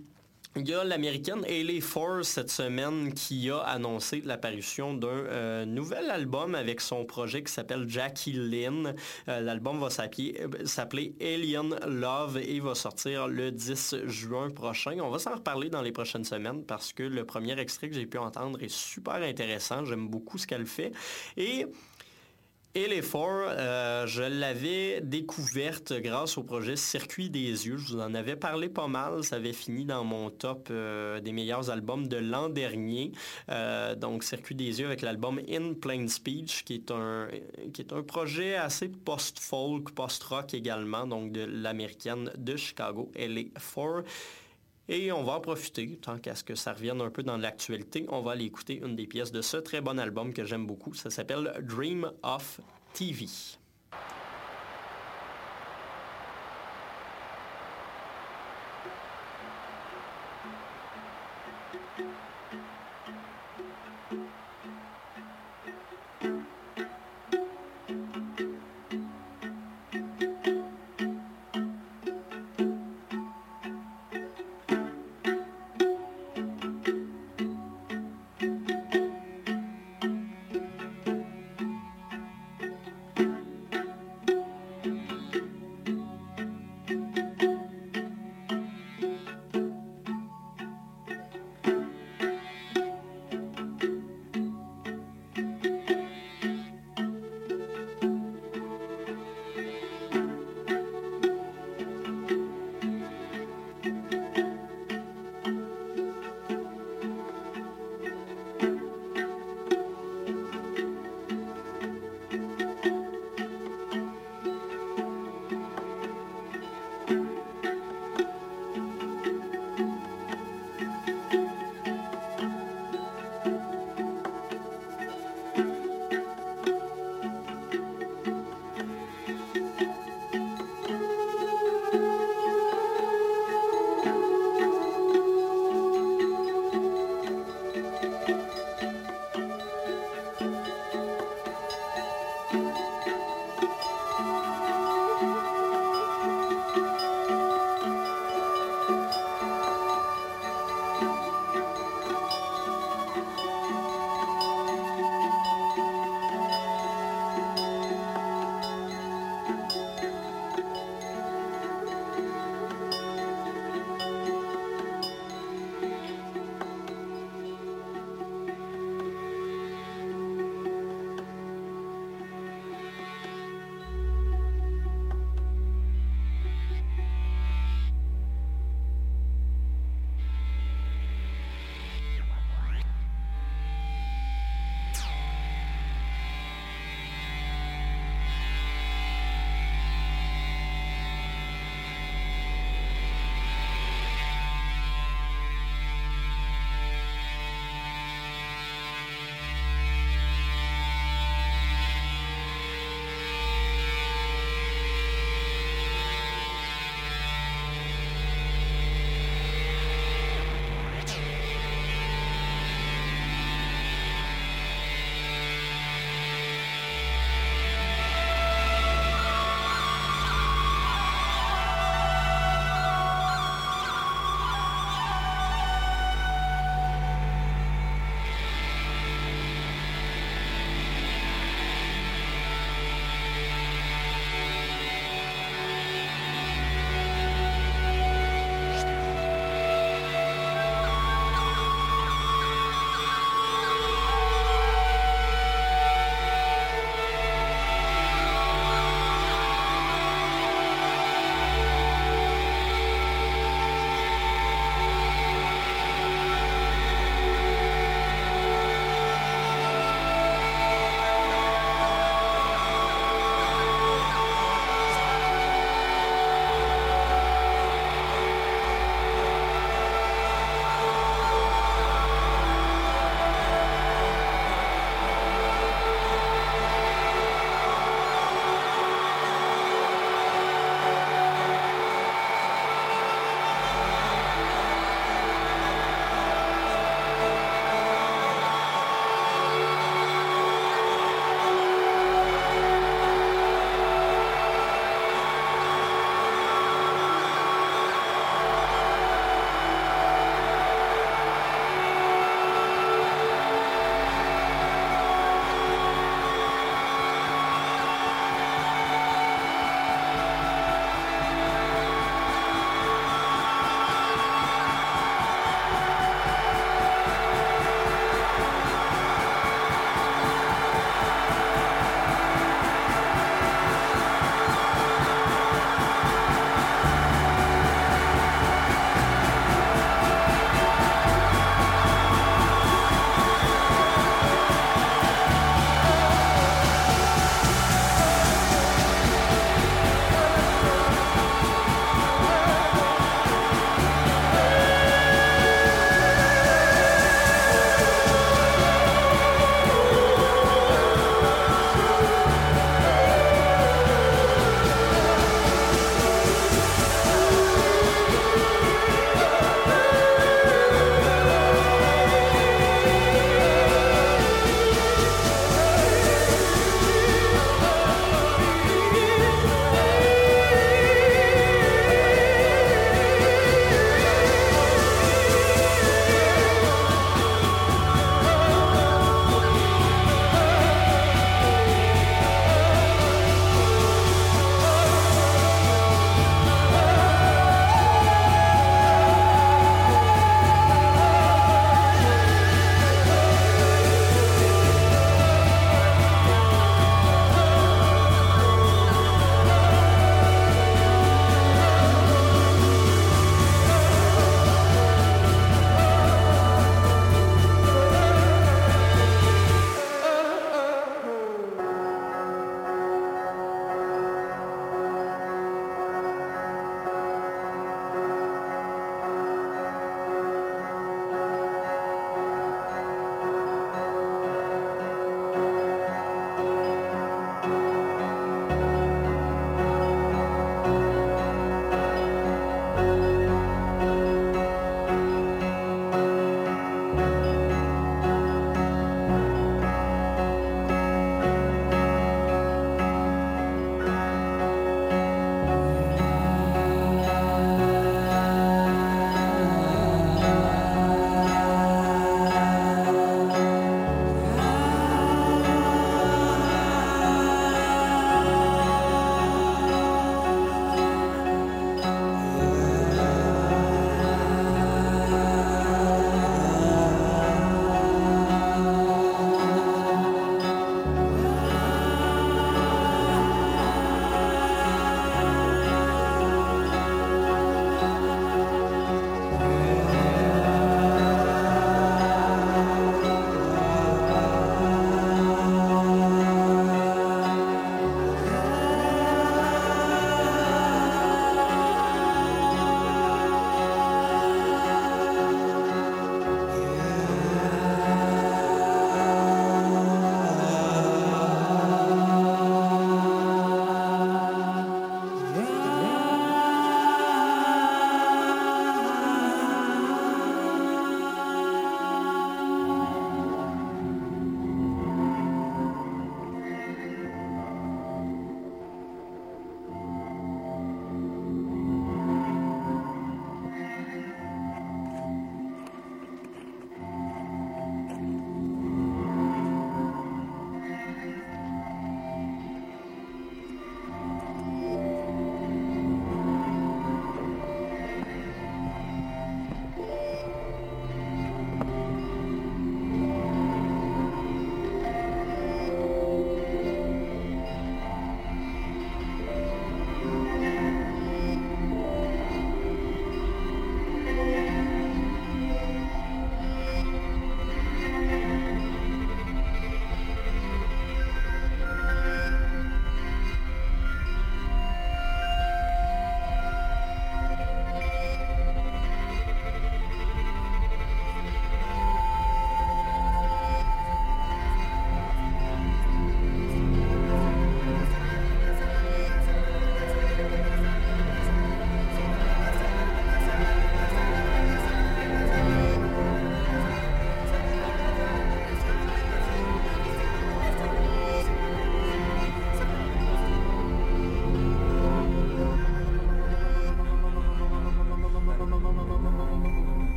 il 0.55 0.69
y 0.69 0.75
a 0.75 0.85
l'américaine 0.85 1.45
Haley 1.47 1.81
Force 1.81 2.29
cette 2.29 2.51
semaine 2.51 3.15
qui 3.15 3.49
a 3.49 3.61
annoncé 3.61 4.21
l'apparition 4.23 4.93
d'un 4.93 5.09
euh, 5.09 5.65
nouvel 5.65 6.11
album 6.11 6.55
avec 6.55 6.83
son 6.83 7.07
projet 7.07 7.43
qui 7.43 7.51
s'appelle 7.51 7.89
Jackie 7.89 8.35
Lynn. 8.35 8.95
Euh, 9.29 9.41
L'album 9.41 9.81
va 9.81 9.89
euh, 9.89 10.49
s'appeler 10.67 11.15
Alien 11.23 11.75
Love 11.87 12.37
et 12.37 12.61
va 12.61 12.75
sortir 12.75 13.29
le 13.29 13.51
10 13.51 14.07
juin 14.07 14.51
prochain. 14.51 14.99
On 15.01 15.09
va 15.09 15.19
s'en 15.19 15.37
reparler 15.37 15.71
dans 15.71 15.81
les 15.81 15.93
prochaines 15.93 16.25
semaines 16.25 16.65
parce 16.65 16.93
que 16.93 17.03
le 17.03 17.25
premier 17.25 17.59
extrait 17.59 17.89
que 17.89 17.95
j'ai 17.95 18.07
pu 18.07 18.19
entendre 18.19 18.63
est 18.63 18.71
super 18.71 19.15
intéressant. 19.15 19.87
J'aime 19.87 20.09
beaucoup 20.09 20.37
ce 20.37 20.47
qu'elle 20.47 20.67
fait. 20.67 20.93
Et 21.39 21.65
et 22.75 22.89
les 22.89 23.03
Four, 23.03 23.29
euh, 23.29 24.07
je 24.07 24.23
l'avais 24.23 25.03
découverte 25.03 25.93
grâce 25.93 26.39
au 26.39 26.43
projet 26.43 26.75
Circuit 26.75 27.29
des 27.29 27.67
yeux. 27.67 27.77
Je 27.77 27.93
vous 27.93 28.01
en 28.01 28.15
avais 28.15 28.35
parlé 28.35 28.71
pas 28.71 28.87
mal. 28.87 29.23
Ça 29.25 29.37
avait 29.37 29.53
fini 29.53 29.85
dans 29.85 30.05
mon 30.05 30.31
top 30.31 30.69
euh, 30.71 31.21
des 31.21 31.33
meilleurs 31.33 31.69
albums 31.69 32.09
de 32.09 32.17
l'an 32.17 32.49
dernier. 32.49 33.13
Euh, 33.51 33.95
donc 33.95 34.25
Circuit 34.25 34.55
des 34.55 34.81
yeux 34.81 34.87
avec 34.87 35.03
l'album 35.03 35.39
In 35.51 35.75
Plain 35.75 36.09
Speech, 36.09 36.65
qui 36.65 36.75
est 36.75 36.91
un, 36.91 37.29
qui 37.75 37.83
est 37.83 37.93
un 37.93 38.03
projet 38.03 38.55
assez 38.55 38.89
post-folk, 38.89 39.91
post-rock 39.91 40.55
également, 40.55 41.07
donc 41.07 41.31
de 41.31 41.45
l'américaine 41.45 42.31
de 42.39 42.57
Chicago, 42.57 43.11
LA 43.17 43.43
Four. 43.59 44.03
Et 44.95 45.11
on 45.11 45.23
va 45.23 45.33
en 45.33 45.41
profiter, 45.41 45.99
tant 46.03 46.19
qu'à 46.19 46.35
ce 46.35 46.45
que 46.45 46.55
ça 46.55 46.75
revienne 46.75 47.01
un 47.01 47.09
peu 47.09 47.23
dans 47.23 47.39
l'actualité. 47.39 48.05
On 48.11 48.21
va 48.21 48.33
aller 48.33 48.45
écouter 48.45 48.83
une 48.85 48.95
des 48.95 49.07
pièces 49.07 49.33
de 49.33 49.41
ce 49.41 49.57
très 49.57 49.81
bon 49.81 49.99
album 49.99 50.35
que 50.35 50.45
j'aime 50.45 50.67
beaucoup. 50.67 50.93
Ça 50.93 51.09
s'appelle 51.09 51.51
Dream 51.63 52.13
of 52.23 52.61
TV. 52.93 53.25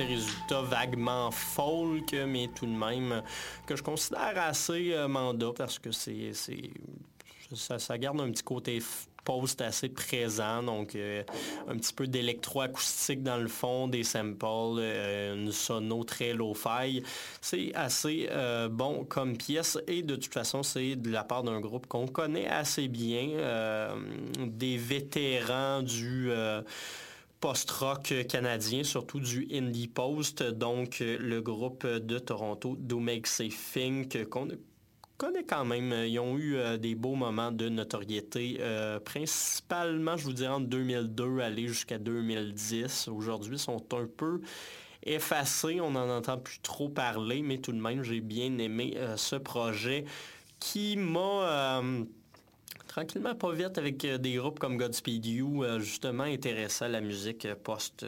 Résultats 0.00 0.62
vaguement 0.62 1.30
folk, 1.30 2.12
mais 2.26 2.48
tout 2.54 2.66
de 2.66 2.72
même 2.72 3.22
que 3.66 3.76
je 3.76 3.82
considère 3.82 4.34
assez 4.36 4.92
euh, 4.92 5.08
mandat 5.08 5.52
parce 5.56 5.78
que 5.78 5.92
c'est, 5.92 6.32
ça, 7.54 7.78
ça 7.78 7.98
garde 7.98 8.20
un 8.20 8.30
petit 8.30 8.42
côté 8.42 8.82
post 9.24 9.60
assez 9.60 9.88
présent, 9.88 10.64
donc 10.64 10.96
euh, 10.96 11.22
un 11.68 11.76
petit 11.76 11.92
peu 11.92 12.08
d'électroacoustique 12.08 13.22
dans 13.22 13.36
le 13.36 13.46
fond, 13.46 13.86
des 13.86 14.02
samples, 14.02 14.44
euh, 14.78 15.36
une 15.36 15.52
sono 15.52 16.02
très 16.02 16.32
low-fi. 16.32 17.02
C'est 17.40 17.72
assez 17.74 18.28
bon 18.70 19.04
comme 19.04 19.36
pièce 19.36 19.78
et 19.86 20.02
de 20.02 20.16
toute 20.16 20.32
façon, 20.32 20.62
c'est 20.62 20.96
de 20.96 21.10
la 21.10 21.22
part 21.22 21.44
d'un 21.44 21.60
groupe 21.60 21.86
qu'on 21.86 22.08
connaît 22.08 22.48
assez 22.48 22.88
bien, 22.88 23.28
des 24.38 24.76
vétérans 24.76 25.82
du... 25.82 26.32
euh, 27.44 27.48
post-rock 27.48 28.14
canadien, 28.28 28.84
surtout 28.84 29.20
du 29.20 29.48
indie 29.52 29.88
post, 29.88 30.42
donc 30.42 31.00
euh, 31.00 31.16
le 31.18 31.40
groupe 31.40 31.86
de 31.86 32.18
Toronto, 32.18 32.76
Do 32.78 32.98
Make 32.98 33.26
Say 33.26 33.48
Think, 33.48 34.28
qu'on 34.28 34.48
connaît 35.22 35.44
quand 35.44 35.64
même. 35.64 35.92
Ils 36.06 36.18
ont 36.18 36.36
eu 36.36 36.56
euh, 36.56 36.76
des 36.76 36.96
beaux 36.96 37.14
moments 37.14 37.52
de 37.52 37.68
notoriété, 37.68 38.56
euh, 38.58 38.98
principalement, 38.98 40.16
je 40.16 40.24
vous 40.24 40.32
dirais, 40.32 40.52
entre 40.52 40.66
2002 40.66 41.38
aller 41.38 41.68
jusqu'à 41.68 41.98
2010. 41.98 43.06
Aujourd'hui, 43.06 43.54
ils 43.54 43.58
sont 43.60 43.76
un 43.92 44.06
peu 44.06 44.40
effacés, 45.04 45.80
on 45.80 45.92
n'en 45.92 46.08
entend 46.08 46.38
plus 46.38 46.58
trop 46.58 46.88
parler, 46.88 47.42
mais 47.42 47.58
tout 47.58 47.70
de 47.70 47.80
même, 47.80 48.02
j'ai 48.02 48.20
bien 48.20 48.58
aimé 48.58 48.94
euh, 48.96 49.16
ce 49.16 49.36
projet 49.36 50.06
qui 50.58 50.96
m'a... 50.96 51.82
tranquillement 52.92 53.34
pas 53.34 53.52
vite 53.52 53.78
avec 53.78 54.04
euh, 54.04 54.18
des 54.18 54.34
groupes 54.34 54.58
comme 54.58 54.76
Godspeed 54.76 55.24
You, 55.24 55.64
euh, 55.64 55.80
justement 55.80 56.24
intéressé 56.24 56.84
à 56.84 56.88
la 56.88 57.00
musique 57.00 57.46
euh, 57.46 57.54
post, 57.54 58.04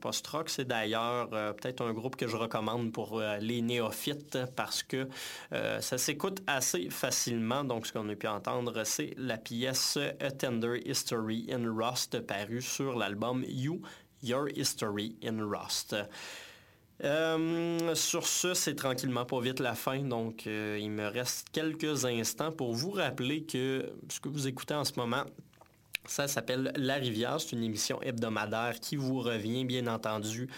post-rock. 0.00 0.48
C'est 0.48 0.64
d'ailleurs 0.64 1.28
peut-être 1.28 1.84
un 1.84 1.92
groupe 1.92 2.16
que 2.16 2.26
je 2.26 2.36
recommande 2.36 2.92
pour 2.92 3.20
les 3.40 3.60
néophytes 3.60 4.38
parce 4.56 4.82
que 4.82 5.08
ça 5.50 5.98
s'écoute 5.98 6.42
assez 6.46 6.88
facilement. 6.90 7.64
Donc 7.64 7.86
ce 7.86 7.92
qu'on 7.92 8.08
a 8.08 8.14
pu 8.14 8.26
entendre, 8.26 8.84
c'est 8.84 9.14
la 9.16 9.36
pièce 9.36 9.98
A 10.20 10.30
Tender 10.30 10.80
History 10.84 11.48
in 11.50 11.70
Rust 11.70 12.20
parue 12.20 12.62
sur 12.62 12.96
l'album 12.96 13.44
You, 13.46 13.82
Your 14.22 14.48
History 14.54 15.16
in 15.22 15.44
Rust. 15.44 15.96
Euh, 17.04 17.94
sur 17.94 18.26
ce, 18.26 18.54
c'est 18.54 18.76
tranquillement 18.76 19.24
pas 19.24 19.40
vite 19.40 19.58
la 19.58 19.74
fin, 19.74 19.98
donc 20.00 20.46
euh, 20.46 20.78
il 20.80 20.90
me 20.90 21.08
reste 21.08 21.48
quelques 21.50 22.04
instants 22.04 22.52
pour 22.52 22.74
vous 22.74 22.92
rappeler 22.92 23.42
que 23.42 23.92
ce 24.08 24.20
que 24.20 24.28
vous 24.28 24.46
écoutez 24.46 24.74
en 24.74 24.84
ce 24.84 24.92
moment, 24.96 25.24
ça 26.06 26.28
s'appelle 26.28 26.72
La 26.76 26.94
Rivière. 26.94 27.40
C'est 27.40 27.52
une 27.52 27.64
émission 27.64 28.00
hebdomadaire 28.02 28.78
qui 28.80 28.96
vous 28.96 29.20
revient, 29.20 29.64
bien 29.64 29.88
entendu, 29.88 30.48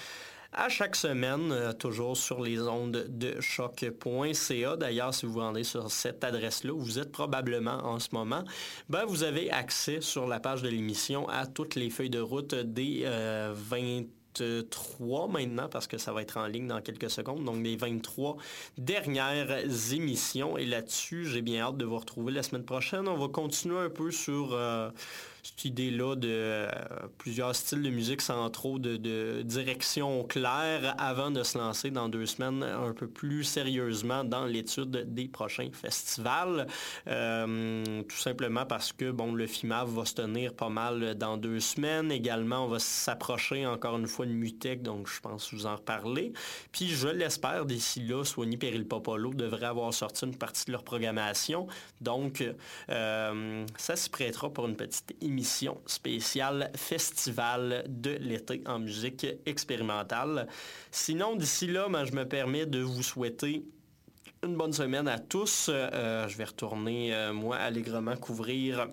à 0.56 0.68
chaque 0.68 0.94
semaine, 0.94 1.50
euh, 1.50 1.72
toujours 1.72 2.16
sur 2.16 2.40
les 2.40 2.60
ondes 2.60 3.06
de 3.08 3.40
choc.ca. 3.40 4.76
D'ailleurs, 4.76 5.12
si 5.12 5.26
vous 5.26 5.40
rendez 5.40 5.64
sur 5.64 5.90
cette 5.90 6.22
adresse-là, 6.22 6.72
où 6.72 6.78
vous 6.78 6.98
êtes 6.98 7.10
probablement 7.10 7.84
en 7.84 7.98
ce 7.98 8.08
moment, 8.12 8.44
ben, 8.88 9.04
vous 9.04 9.24
avez 9.24 9.50
accès 9.50 10.00
sur 10.00 10.28
la 10.28 10.38
page 10.38 10.62
de 10.62 10.68
l'émission 10.68 11.28
à 11.28 11.46
toutes 11.46 11.74
les 11.74 11.90
feuilles 11.90 12.10
de 12.10 12.20
route 12.20 12.54
des 12.54 13.02
euh, 13.04 13.52
23 14.38 15.28
maintenant, 15.28 15.68
parce 15.68 15.86
que 15.86 15.98
ça 15.98 16.12
va 16.12 16.22
être 16.22 16.36
en 16.36 16.46
ligne 16.46 16.66
dans 16.66 16.80
quelques 16.80 17.10
secondes, 17.10 17.44
donc 17.44 17.62
les 17.62 17.76
23 17.76 18.36
dernières 18.78 19.92
émissions. 19.92 20.58
Et 20.58 20.66
là-dessus, 20.66 21.26
j'ai 21.26 21.42
bien 21.42 21.62
hâte 21.62 21.76
de 21.76 21.84
vous 21.84 21.98
retrouver 21.98 22.32
la 22.32 22.42
semaine 22.42 22.64
prochaine. 22.64 23.08
On 23.08 23.16
va 23.16 23.28
continuer 23.28 23.78
un 23.78 23.90
peu 23.90 24.10
sur 24.10 24.52
euh, 24.52 24.90
cette 25.44 25.66
idée-là 25.66 26.16
de 26.16 26.28
euh, 26.30 26.68
plusieurs 27.18 27.54
styles 27.54 27.82
de 27.82 27.90
musique 27.90 28.22
sans 28.22 28.48
trop 28.48 28.78
de, 28.78 29.42
direction 29.42 30.24
claire 30.24 30.94
avant 30.98 31.30
de 31.30 31.42
se 31.42 31.58
lancer 31.58 31.90
dans 31.90 32.08
deux 32.08 32.24
semaines 32.24 32.62
un 32.62 32.92
peu 32.92 33.06
plus 33.06 33.44
sérieusement 33.44 34.24
dans 34.24 34.46
l'étude 34.46 35.14
des 35.14 35.28
prochains 35.28 35.68
festivals. 35.70 36.66
Euh, 37.08 38.02
tout 38.04 38.16
simplement 38.16 38.64
parce 38.64 38.92
que 38.92 39.10
bon, 39.10 39.34
le 39.34 39.46
FIMAV 39.46 39.90
va 39.90 40.04
se 40.06 40.14
tenir 40.14 40.54
pas 40.54 40.70
mal 40.70 41.14
dans 41.16 41.36
deux 41.36 41.60
semaines. 41.60 42.10
Également, 42.10 42.64
on 42.64 42.68
va 42.68 42.78
s'approcher 42.78 43.66
encore 43.66 43.98
une 43.98 44.06
fois 44.06 44.24
de 44.24 44.32
Mutec, 44.32 44.82
donc 44.82 45.08
je 45.08 45.20
pense 45.20 45.52
vous 45.52 45.66
en 45.66 45.76
reparler. 45.76 46.32
Puis 46.72 46.88
je 46.88 47.08
l'espère, 47.08 47.66
d'ici 47.66 48.00
là, 48.00 48.24
Soigny 48.24 48.56
Péril 48.56 48.88
Popolo 48.88 49.34
devrait 49.34 49.66
avoir 49.66 49.92
sorti 49.92 50.24
une 50.24 50.36
partie 50.36 50.64
de 50.66 50.72
leur 50.72 50.84
programmation. 50.84 51.66
Donc, 52.00 52.42
euh, 52.88 53.66
ça 53.76 53.96
se 53.96 54.08
prêtera 54.08 54.50
pour 54.50 54.66
une 54.66 54.76
petite 54.76 55.14
émission 55.20 55.33
spéciale 55.86 56.70
festival 56.76 57.84
de 57.88 58.10
l'été 58.20 58.62
en 58.66 58.78
musique 58.78 59.26
expérimentale. 59.46 60.46
Sinon, 60.90 61.36
d'ici 61.36 61.66
là, 61.66 61.88
ben, 61.88 62.04
je 62.04 62.12
me 62.12 62.26
permets 62.26 62.66
de 62.66 62.80
vous 62.80 63.02
souhaiter 63.02 63.64
une 64.44 64.56
bonne 64.56 64.72
semaine 64.72 65.08
à 65.08 65.18
tous. 65.18 65.70
Euh, 65.72 66.28
je 66.28 66.36
vais 66.36 66.44
retourner, 66.44 67.14
euh, 67.14 67.32
moi, 67.32 67.56
allègrement 67.56 68.16
couvrir 68.16 68.88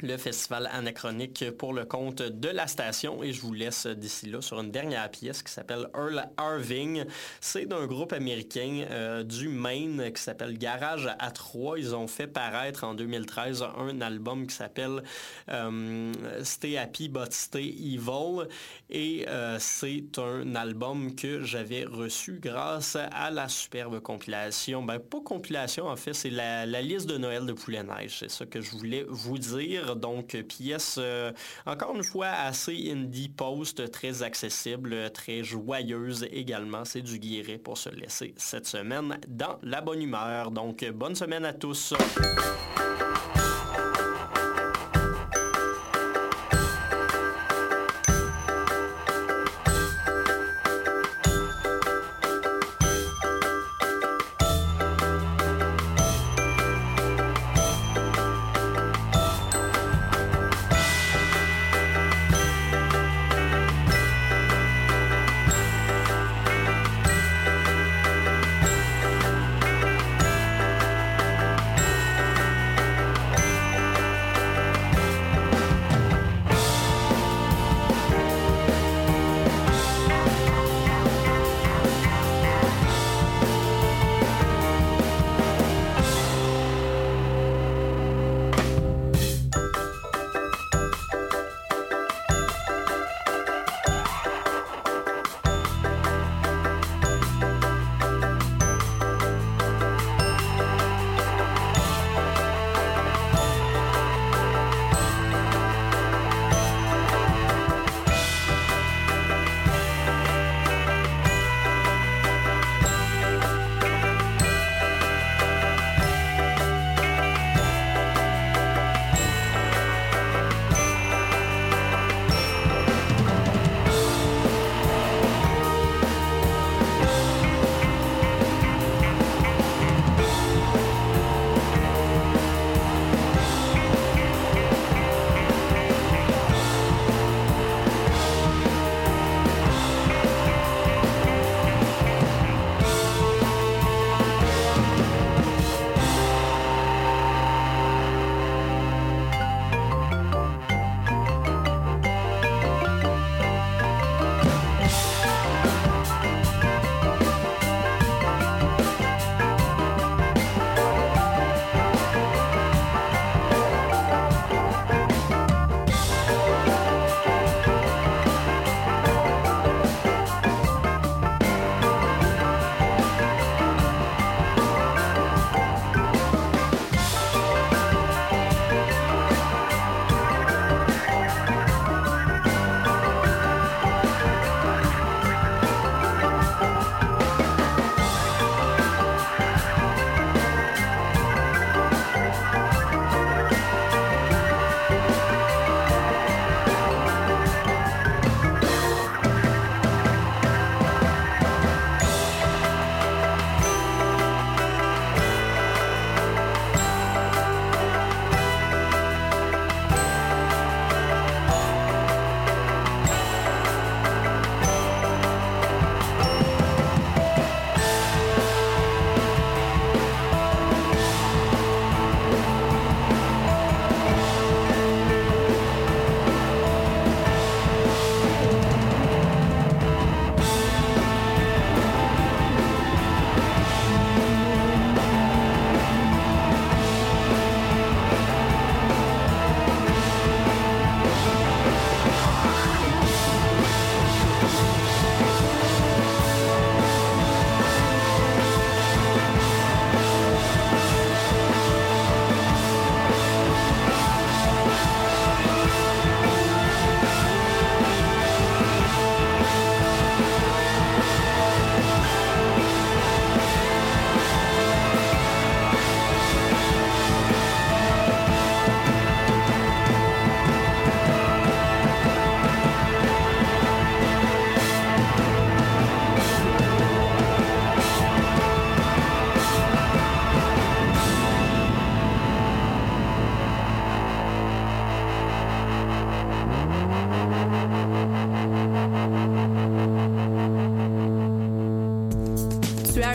le 0.00 0.16
festival 0.16 0.68
anachronique 0.72 1.50
pour 1.58 1.72
le 1.72 1.84
compte 1.84 2.22
de 2.22 2.48
la 2.48 2.66
station 2.66 3.22
et 3.22 3.32
je 3.32 3.40
vous 3.40 3.52
laisse 3.52 3.86
d'ici 3.86 4.30
là 4.30 4.40
sur 4.40 4.60
une 4.60 4.70
dernière 4.70 5.10
pièce 5.10 5.42
qui 5.42 5.52
s'appelle 5.52 5.88
Earl 5.94 6.24
Irving. 6.38 7.04
C'est 7.40 7.66
d'un 7.66 7.86
groupe 7.86 8.12
américain 8.12 8.84
euh, 8.90 9.22
du 9.24 9.48
Maine 9.48 10.12
qui 10.12 10.22
s'appelle 10.22 10.56
Garage 10.56 11.08
à 11.18 11.30
3. 11.30 11.78
Ils 11.78 11.94
ont 11.94 12.06
fait 12.06 12.26
paraître 12.26 12.84
en 12.84 12.94
2013 12.94 13.64
un 13.76 14.00
album 14.00 14.46
qui 14.46 14.54
s'appelle 14.54 15.02
euh, 15.50 16.12
Stay 16.42 16.76
Happy 16.76 17.08
But 17.08 17.32
Stay 17.32 17.66
Evil 17.66 18.46
et 18.90 19.26
euh, 19.28 19.58
c'est 19.58 20.18
un 20.18 20.54
album 20.54 21.14
que 21.14 21.42
j'avais 21.42 21.84
reçu 21.84 22.38
grâce 22.40 22.96
à 22.96 23.30
la 23.30 23.48
superbe 23.48 24.00
compilation. 24.00 24.82
Ben 24.82 24.98
pas 24.98 25.20
compilation 25.20 25.86
en 25.86 25.96
fait, 25.96 26.14
c'est 26.14 26.30
la, 26.30 26.66
liste 26.80 27.06
de 27.06 27.18
Noël 27.18 27.44
de 27.46 27.52
Poulet 27.52 27.82
Neige. 27.82 28.18
C'est 28.20 28.30
ça 28.30 28.46
que 28.46 28.60
je 28.60 28.70
voulais 28.70 29.04
vous 29.08 29.38
dire. 29.38 29.87
Donc, 29.94 30.36
pièce, 30.48 30.96
euh, 30.98 31.32
encore 31.66 31.94
une 31.94 32.04
fois, 32.04 32.28
assez 32.28 32.90
indie 32.90 33.28
post, 33.28 33.90
très 33.90 34.22
accessible, 34.22 35.10
très 35.12 35.42
joyeuse 35.42 36.26
également. 36.30 36.84
C'est 36.84 37.02
du 37.02 37.18
guiré 37.18 37.58
pour 37.58 37.78
se 37.78 37.90
laisser 37.90 38.34
cette 38.36 38.66
semaine 38.66 39.18
dans 39.28 39.58
la 39.62 39.80
bonne 39.80 40.02
humeur. 40.02 40.50
Donc, 40.50 40.84
bonne 40.90 41.14
semaine 41.14 41.44
à 41.44 41.52
tous. 41.52 41.94